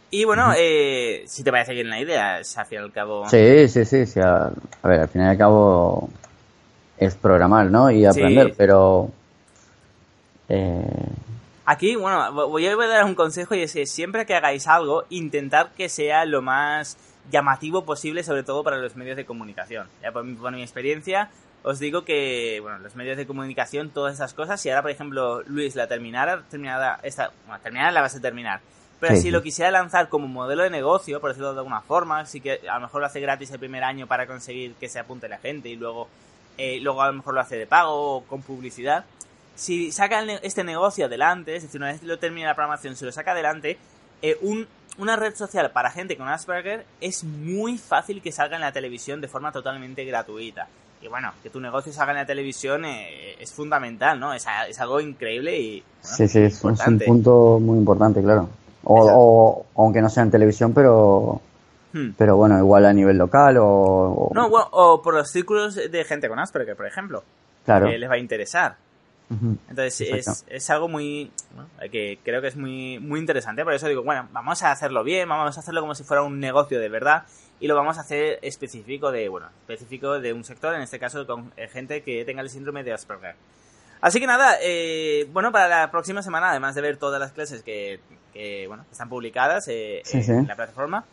Y 0.09 0.23
bueno, 0.23 0.53
eh, 0.57 1.25
si 1.27 1.43
te 1.43 1.51
parece 1.51 1.73
bien 1.73 1.89
la 1.89 1.99
idea, 1.99 2.39
es 2.39 2.57
al 2.57 2.65
fin 2.65 2.79
y 2.79 2.81
al 2.81 2.91
cabo. 2.91 3.29
Sí, 3.29 3.67
sí, 3.67 3.85
sí. 3.85 4.19
a, 4.19 4.51
ver, 4.83 5.01
al 5.01 5.09
fin 5.09 5.21
y 5.21 5.25
al 5.25 5.37
cabo 5.37 6.09
es 6.97 7.13
programar, 7.15 7.69
¿no? 7.69 7.91
Y 7.91 8.05
aprender, 8.05 8.53
pero. 8.57 9.11
Eh... 10.49 10.81
Aquí, 11.65 11.97
bueno, 11.97 12.31
voy 12.31 12.65
a 12.65 12.75
dar 12.75 13.03
un 13.03 13.15
consejo 13.15 13.53
y 13.53 13.61
es 13.61 13.73
que 13.73 13.85
siempre 13.85 14.25
que 14.25 14.33
hagáis 14.33 14.67
algo, 14.67 15.03
intentad 15.09 15.67
que 15.75 15.89
sea 15.89 16.23
lo 16.23 16.41
más 16.41 16.97
llamativo 17.31 17.85
posible, 17.85 18.23
sobre 18.23 18.43
todo 18.43 18.63
para 18.63 18.77
los 18.77 18.95
medios 18.95 19.17
de 19.17 19.25
comunicación. 19.25 19.87
Ya 20.01 20.11
por, 20.11 20.23
mi 20.23 20.61
experiencia, 20.61 21.29
os 21.63 21.79
digo 21.79 22.05
que, 22.05 22.59
bueno, 22.61 22.79
los 22.79 22.95
medios 22.95 23.17
de 23.17 23.27
comunicación, 23.27 23.89
todas 23.89 24.15
esas 24.15 24.33
cosas, 24.33 24.61
si 24.61 24.69
ahora, 24.69 24.81
por 24.81 24.91
ejemplo, 24.91 25.41
Luis 25.43 25.75
la 25.75 25.87
terminara, 25.87 26.43
terminada, 26.49 26.99
esta, 27.03 27.31
bueno, 27.45 27.61
terminada 27.61 27.91
la 27.91 28.01
vas 28.01 28.15
a 28.15 28.21
terminar, 28.21 28.61
pero 28.99 29.15
si 29.15 29.29
lo 29.29 29.43
quisiera 29.43 29.69
lanzar 29.69 30.09
como 30.09 30.27
modelo 30.27 30.63
de 30.63 30.71
negocio, 30.71 31.21
por 31.21 31.29
decirlo 31.29 31.53
de 31.53 31.59
alguna 31.59 31.81
forma, 31.81 32.25
sí 32.25 32.41
que 32.41 32.61
a 32.67 32.75
lo 32.75 32.81
mejor 32.81 33.01
lo 33.01 33.07
hace 33.07 33.19
gratis 33.19 33.51
el 33.51 33.59
primer 33.59 33.83
año 33.83 34.07
para 34.07 34.25
conseguir 34.25 34.73
que 34.73 34.89
se 34.89 34.97
apunte 34.97 35.29
la 35.29 35.37
gente 35.37 35.69
y 35.69 35.75
luego, 35.75 36.07
eh, 36.57 36.79
luego 36.81 37.03
a 37.03 37.07
lo 37.07 37.13
mejor 37.13 37.35
lo 37.35 37.41
hace 37.41 37.57
de 37.57 37.67
pago 37.67 38.17
o 38.17 38.23
con 38.23 38.41
publicidad. 38.41 39.05
Si 39.53 39.91
saca 39.91 40.23
este 40.41 40.63
negocio 40.63 41.05
adelante, 41.05 41.55
es 41.55 41.63
decir, 41.63 41.79
una 41.79 41.91
vez 41.91 42.01
lo 42.01 42.17
termina 42.17 42.47
la 42.47 42.55
programación, 42.55 42.95
se 42.95 43.05
lo 43.05 43.11
saca 43.11 43.33
adelante, 43.33 43.77
eh, 44.23 44.35
un, 44.41 44.67
una 44.97 45.15
red 45.15 45.35
social 45.35 45.71
para 45.71 45.91
gente 45.91 46.17
con 46.17 46.27
Asperger 46.27 46.85
es 47.01 47.23
muy 47.23 47.77
fácil 47.77 48.21
que 48.21 48.31
salga 48.31 48.55
en 48.55 48.61
la 48.61 48.71
televisión 48.71 49.21
de 49.21 49.27
forma 49.27 49.51
totalmente 49.51 50.03
gratuita. 50.05 50.67
Y 51.01 51.07
bueno, 51.07 51.31
que 51.43 51.49
tu 51.49 51.59
negocio 51.59 51.93
salga 51.93 52.13
en 52.13 52.17
la 52.17 52.25
televisión 52.25 52.83
eh, 52.85 53.35
es 53.39 53.53
fundamental, 53.53 54.19
¿no? 54.19 54.33
Es, 54.33 54.47
algo 54.79 54.99
increíble 54.99 55.59
y... 55.59 55.83
sí, 56.01 56.27
sí, 56.27 56.39
es 56.39 56.63
un 56.63 56.99
punto 57.05 57.59
muy 57.59 57.77
importante, 57.77 58.21
claro. 58.21 58.49
O, 58.83 59.65
aunque 59.75 60.01
no 60.01 60.09
sea 60.09 60.23
en 60.23 60.31
televisión, 60.31 60.73
pero 60.73 61.41
hmm. 61.93 62.11
pero 62.17 62.37
bueno, 62.37 62.57
igual 62.57 62.85
a 62.85 62.93
nivel 62.93 63.17
local 63.17 63.57
o, 63.59 64.31
No, 64.33 64.47
o 64.47 65.01
por 65.01 65.13
los 65.13 65.29
círculos 65.29 65.75
de 65.75 66.03
gente 66.05 66.29
con 66.29 66.39
Asperger, 66.39 66.75
por 66.75 66.87
ejemplo. 66.87 67.23
Claro. 67.65 67.87
Que 67.87 67.97
les 67.97 68.09
va 68.09 68.15
a 68.15 68.19
interesar. 68.19 68.77
Entonces 69.29 69.99
es, 70.01 70.45
es, 70.47 70.69
algo 70.69 70.87
muy 70.87 71.31
que 71.91 72.17
creo 72.23 72.41
que 72.41 72.47
es 72.47 72.55
muy 72.55 72.97
muy 72.99 73.19
interesante, 73.19 73.63
por 73.65 73.73
eso 73.73 73.87
digo, 73.87 74.01
bueno, 74.01 74.29
vamos 74.31 74.63
a 74.63 74.71
hacerlo 74.71 75.03
bien, 75.03 75.27
vamos 75.27 75.57
a 75.57 75.59
hacerlo 75.59 75.81
como 75.81 75.95
si 75.95 76.05
fuera 76.05 76.23
un 76.23 76.39
negocio 76.39 76.79
de 76.79 76.87
verdad 76.87 77.23
y 77.59 77.67
lo 77.67 77.75
vamos 77.75 77.97
a 77.97 78.01
hacer 78.01 78.39
específico 78.41 79.11
de, 79.11 79.27
bueno, 79.27 79.47
específico 79.61 80.19
de 80.19 80.31
un 80.31 80.43
sector, 80.43 80.75
en 80.75 80.81
este 80.81 80.97
caso 80.97 81.27
con 81.27 81.51
eh, 81.57 81.67
gente 81.67 82.03
que 82.03 82.23
tenga 82.23 82.41
el 82.41 82.49
síndrome 82.49 82.83
de 82.83 82.93
Asperger. 82.93 83.35
Así 83.99 84.19
que 84.19 84.27
nada, 84.27 84.57
eh, 84.61 85.27
bueno, 85.33 85.51
para 85.51 85.67
la 85.67 85.91
próxima 85.91 86.21
semana, 86.21 86.51
además 86.51 86.75
de 86.75 86.81
ver 86.81 86.97
todas 86.97 87.19
las 87.19 87.31
clases 87.31 87.63
que, 87.63 87.99
que 88.31 88.67
bueno, 88.67 88.85
están 88.91 89.09
publicadas 89.09 89.67
eh, 89.69 90.03
en 90.13 90.47
la 90.47 90.55
plataforma, 90.55 91.05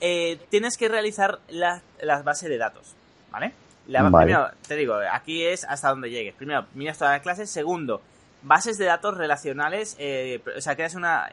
eh, 0.00 0.38
tienes 0.48 0.76
que 0.76 0.88
realizar 0.88 1.40
la, 1.48 1.82
la, 2.00 2.22
base 2.22 2.48
de 2.48 2.58
datos, 2.58 2.94
¿vale? 3.32 3.52
La, 3.88 4.10
Primero, 4.10 4.50
te 4.66 4.76
digo, 4.76 4.96
aquí 5.10 5.44
es 5.44 5.64
hasta 5.64 5.88
donde 5.88 6.10
llegues. 6.10 6.34
Primero, 6.34 6.66
miras 6.74 6.98
todas 6.98 7.14
las 7.14 7.22
clases. 7.22 7.50
Segundo, 7.50 8.02
bases 8.42 8.76
de 8.76 8.84
datos 8.84 9.16
relacionales, 9.16 9.96
eh, 9.98 10.40
o 10.56 10.60
sea, 10.60 10.76
creas 10.76 10.94
una 10.94 11.28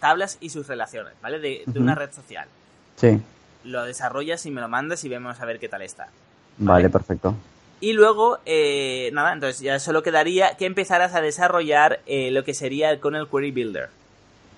tablas 0.00 0.38
y 0.40 0.50
sus 0.50 0.66
relaciones, 0.66 1.14
¿vale? 1.22 1.38
De, 1.38 1.62
una 1.76 1.94
red 1.94 2.10
social. 2.12 2.48
Sí. 2.96 3.20
Lo 3.64 3.84
desarrollas 3.84 4.44
y 4.44 4.50
me 4.50 4.60
lo 4.60 4.68
mandas 4.68 5.04
y 5.04 5.08
vemos 5.08 5.40
a 5.40 5.44
ver 5.44 5.58
qué 5.58 5.68
tal 5.68 5.82
está. 5.82 6.08
Vale, 6.58 6.90
perfecto. 6.90 7.34
Y 7.80 7.92
luego, 7.92 8.38
nada, 9.12 9.32
entonces 9.32 9.60
ya 9.60 9.78
solo 9.78 10.02
quedaría 10.02 10.56
que 10.56 10.66
empezaras 10.66 11.14
a 11.14 11.20
desarrollar 11.20 12.00
lo 12.06 12.44
que 12.44 12.54
sería 12.54 12.98
con 13.00 13.14
el 13.14 13.28
Query 13.28 13.52
Builder. 13.52 13.88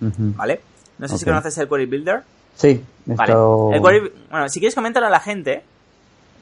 ¿Vale? 0.01 0.61
No 0.98 1.07
sé 1.07 1.18
si 1.18 1.24
conoces 1.24 1.57
el 1.59 1.68
Query 1.68 1.87
Builder. 1.87 2.22
Sí, 2.57 2.85
vale. 3.07 3.35
Bueno, 3.79 4.48
si 4.48 4.59
quieres 4.59 4.74
coméntalo 4.74 5.07
a 5.07 5.11
la 5.11 5.20
gente. 5.20 5.62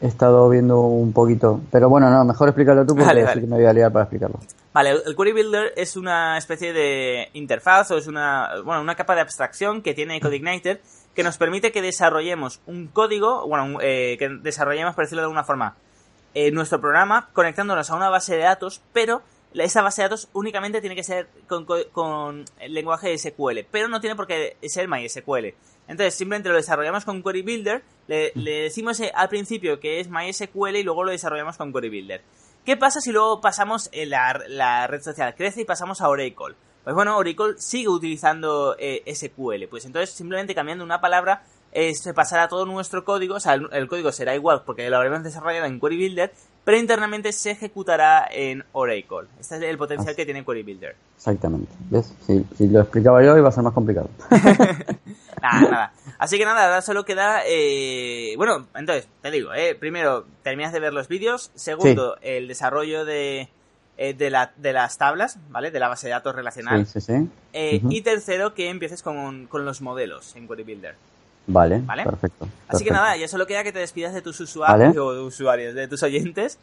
He 0.00 0.06
estado 0.06 0.48
viendo 0.48 0.80
un 0.80 1.12
poquito, 1.12 1.60
pero 1.70 1.88
bueno, 1.88 2.10
no, 2.10 2.24
mejor 2.24 2.48
explícalo 2.48 2.84
tú 2.84 2.94
porque 2.94 3.06
vale, 3.06 3.40
que 3.40 3.46
me 3.46 3.56
voy 3.56 3.64
a 3.64 3.72
liar 3.72 3.92
para 3.92 4.04
explicarlo. 4.04 4.38
Vale, 4.74 4.90
el 4.90 5.16
Query 5.16 5.32
Builder 5.32 5.72
es 5.74 5.96
una 5.96 6.36
especie 6.36 6.74
de 6.74 7.30
interfaz 7.32 7.90
o 7.92 7.96
es 7.96 8.06
una, 8.06 8.60
bueno, 8.62 8.82
una 8.82 8.94
capa 8.94 9.14
de 9.14 9.22
abstracción 9.22 9.80
que 9.80 9.94
tiene 9.94 10.20
CodeIgniter 10.20 10.82
que 11.14 11.22
nos 11.22 11.38
permite 11.38 11.72
que 11.72 11.80
desarrollemos 11.80 12.60
un 12.66 12.88
código, 12.88 13.48
bueno, 13.48 13.78
eh, 13.80 14.16
que 14.18 14.28
desarrollemos, 14.28 14.94
por 14.94 15.04
decirlo 15.04 15.22
de 15.22 15.24
alguna 15.24 15.44
forma, 15.44 15.74
eh, 16.34 16.50
nuestro 16.50 16.78
programa 16.78 17.30
conectándonos 17.32 17.90
a 17.90 17.96
una 17.96 18.10
base 18.10 18.36
de 18.36 18.42
datos, 18.42 18.82
pero 18.92 19.22
esa 19.54 19.80
base 19.80 20.02
de 20.02 20.08
datos 20.08 20.28
únicamente 20.34 20.82
tiene 20.82 20.94
que 20.94 21.02
ser 21.02 21.28
con, 21.46 22.44
el 22.60 22.74
lenguaje 22.74 23.16
SQL, 23.16 23.60
pero 23.70 23.88
no 23.88 24.00
tiene 24.00 24.14
por 24.14 24.26
qué 24.26 24.58
ser 24.62 24.86
MySQL. 24.88 25.54
Entonces, 25.88 26.14
simplemente 26.14 26.48
lo 26.48 26.56
desarrollamos 26.56 27.04
con 27.04 27.22
Query 27.22 27.42
Builder, 27.42 27.82
le, 28.08 28.32
decimos 28.34 29.00
eh, 29.00 29.12
al 29.14 29.28
principio 29.28 29.80
que 29.80 30.00
es 30.00 30.08
MySQL 30.08 30.76
y 30.76 30.82
luego 30.82 31.04
lo 31.04 31.10
desarrollamos 31.10 31.56
con 31.56 31.72
Query 31.72 31.88
Builder. 31.88 32.22
¿Qué 32.64 32.76
pasa 32.76 33.00
si 33.00 33.12
luego 33.12 33.40
pasamos 33.40 33.88
en 33.92 34.10
la, 34.10 34.86
red 34.88 35.00
social 35.00 35.34
crece 35.36 35.62
y 35.62 35.64
pasamos 35.64 36.00
a 36.00 36.08
Oracle? 36.08 36.56
Pues 36.82 36.94
bueno, 36.94 37.16
Oracle 37.16 37.54
sigue 37.58 37.88
utilizando 37.88 38.76
eh, 38.78 39.02
SQL, 39.12 39.68
pues 39.68 39.84
entonces 39.84 40.10
simplemente 40.10 40.54
cambiando 40.54 40.84
una 40.84 41.00
palabra 41.00 41.42
eh, 41.78 41.94
se 41.94 42.14
pasará 42.14 42.48
todo 42.48 42.64
nuestro 42.64 43.04
código, 43.04 43.34
o 43.34 43.40
sea, 43.40 43.52
el, 43.52 43.86
código 43.86 44.10
será 44.10 44.34
igual 44.34 44.62
porque 44.64 44.88
lo 44.88 44.96
habremos 44.96 45.22
desarrollado 45.22 45.66
en 45.66 45.78
Query 45.78 45.96
Builder, 45.96 46.32
pero 46.64 46.78
internamente 46.78 47.32
se 47.32 47.50
ejecutará 47.50 48.26
en 48.30 48.64
Oracle. 48.72 49.28
Este 49.38 49.56
es 49.56 49.62
el 49.62 49.76
potencial 49.76 50.16
que 50.16 50.24
tiene 50.24 50.42
Query 50.42 50.62
Builder. 50.62 50.96
Exactamente. 51.16 51.70
¿Ves? 51.90 52.14
Si, 52.26 52.66
lo 52.68 52.80
explicaba 52.80 53.22
yo 53.22 53.36
iba 53.36 53.50
a 53.50 53.52
ser 53.52 53.62
más 53.62 53.74
complicado. 53.74 54.08
nada, 55.42 55.60
nada. 55.60 55.92
Así 56.18 56.38
que 56.38 56.44
nada, 56.44 56.64
ahora 56.64 56.82
solo 56.82 57.04
queda... 57.04 57.42
Eh... 57.46 58.34
Bueno, 58.36 58.66
entonces, 58.74 59.08
te 59.22 59.30
digo, 59.30 59.52
eh, 59.54 59.74
primero, 59.74 60.26
terminas 60.42 60.72
de 60.72 60.80
ver 60.80 60.92
los 60.92 61.08
vídeos. 61.08 61.50
Segundo, 61.54 62.16
el 62.22 62.48
desarrollo 62.48 63.04
de, 63.04 63.48
eh, 63.96 64.14
de, 64.14 64.30
la, 64.30 64.52
de, 64.56 64.72
las 64.72 64.98
tablas, 64.98 65.38
¿vale? 65.50 65.70
De 65.70 65.80
la 65.80 65.88
base 65.88 66.06
de 66.06 66.12
datos 66.12 66.34
relacional. 66.34 66.86
Sí, 66.86 67.00
sí, 67.00 67.12
sí. 67.12 67.28
Eh, 67.52 67.80
y 67.88 68.00
tercero, 68.02 68.54
que 68.54 68.68
empieces 68.68 69.02
con, 69.02 69.46
con 69.46 69.64
los 69.64 69.80
modelos 69.80 70.36
en 70.36 70.46
Query 70.46 70.64
Builder. 70.64 70.94
Vale, 71.46 71.80
perfecto. 72.04 72.48
Así 72.68 72.84
que 72.84 72.90
nada, 72.90 73.16
ya 73.16 73.28
solo 73.28 73.46
queda 73.46 73.62
que 73.62 73.72
te 73.72 73.78
despidas 73.78 74.12
de 74.12 74.22
tus 74.22 74.40
usuarios 74.40 74.96
o 74.96 75.24
usuarios, 75.26 75.74
de 75.74 75.86
tus 75.86 76.02
oyentes. 76.02 76.58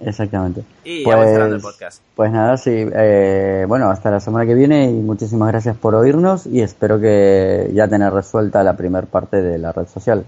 Exactamente. 0.00 0.64
Y 0.84 1.04
ya 1.04 1.16
pues, 1.16 1.30
cerrando 1.30 1.56
el 1.56 1.62
podcast. 1.62 2.02
Pues 2.14 2.30
nada, 2.32 2.56
sí. 2.56 2.70
Eh, 2.72 3.64
bueno, 3.68 3.90
hasta 3.90 4.10
la 4.10 4.20
semana 4.20 4.46
que 4.46 4.54
viene 4.54 4.90
y 4.90 4.94
muchísimas 4.94 5.48
gracias 5.48 5.76
por 5.76 5.94
oírnos 5.94 6.46
y 6.46 6.60
espero 6.60 7.00
que 7.00 7.70
ya 7.72 7.88
tener 7.88 8.12
resuelta 8.12 8.62
la 8.62 8.76
primera 8.76 9.06
parte 9.06 9.42
de 9.42 9.58
la 9.58 9.72
red 9.72 9.86
social 9.86 10.24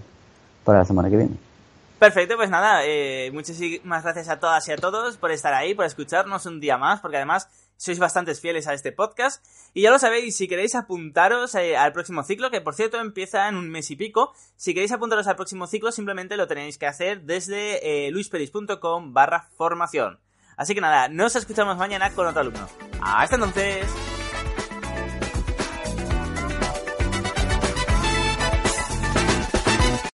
para 0.63 0.79
la 0.79 0.85
semana 0.85 1.09
que 1.09 1.17
viene. 1.17 1.35
Perfecto, 1.99 2.35
pues 2.35 2.49
nada, 2.49 2.81
eh, 2.83 3.29
muchísimas 3.31 4.03
gracias 4.03 4.27
a 4.29 4.39
todas 4.39 4.67
y 4.67 4.71
a 4.71 4.77
todos 4.77 5.17
por 5.17 5.29
estar 5.29 5.53
ahí, 5.53 5.75
por 5.75 5.85
escucharnos 5.85 6.47
un 6.47 6.59
día 6.59 6.75
más, 6.75 6.99
porque 6.99 7.17
además 7.17 7.47
sois 7.81 7.97
bastantes 7.97 8.39
fieles 8.39 8.67
a 8.67 8.75
este 8.75 8.91
podcast. 8.91 9.43
Y 9.73 9.81
ya 9.81 9.89
lo 9.89 9.97
sabéis, 9.97 10.37
si 10.37 10.47
queréis 10.47 10.75
apuntaros 10.75 11.55
eh, 11.55 11.75
al 11.75 11.93
próximo 11.93 12.21
ciclo, 12.21 12.51
que 12.51 12.61
por 12.61 12.75
cierto 12.75 12.99
empieza 12.99 13.49
en 13.49 13.55
un 13.55 13.71
mes 13.71 13.89
y 13.89 13.95
pico, 13.95 14.33
si 14.55 14.75
queréis 14.75 14.91
apuntaros 14.91 15.25
al 15.25 15.35
próximo 15.35 15.65
ciclo, 15.65 15.91
simplemente 15.91 16.37
lo 16.37 16.47
tenéis 16.47 16.77
que 16.77 16.85
hacer 16.85 17.23
desde 17.23 18.05
eh, 18.05 18.11
luisperis.com 18.11 19.13
barra 19.13 19.49
formación. 19.57 20.19
Así 20.57 20.75
que 20.75 20.81
nada, 20.81 21.07
nos 21.09 21.35
escuchamos 21.35 21.75
mañana 21.77 22.13
con 22.13 22.27
otro 22.27 22.41
alumno. 22.41 22.67
Hasta 23.01 23.35
entonces. 23.35 23.87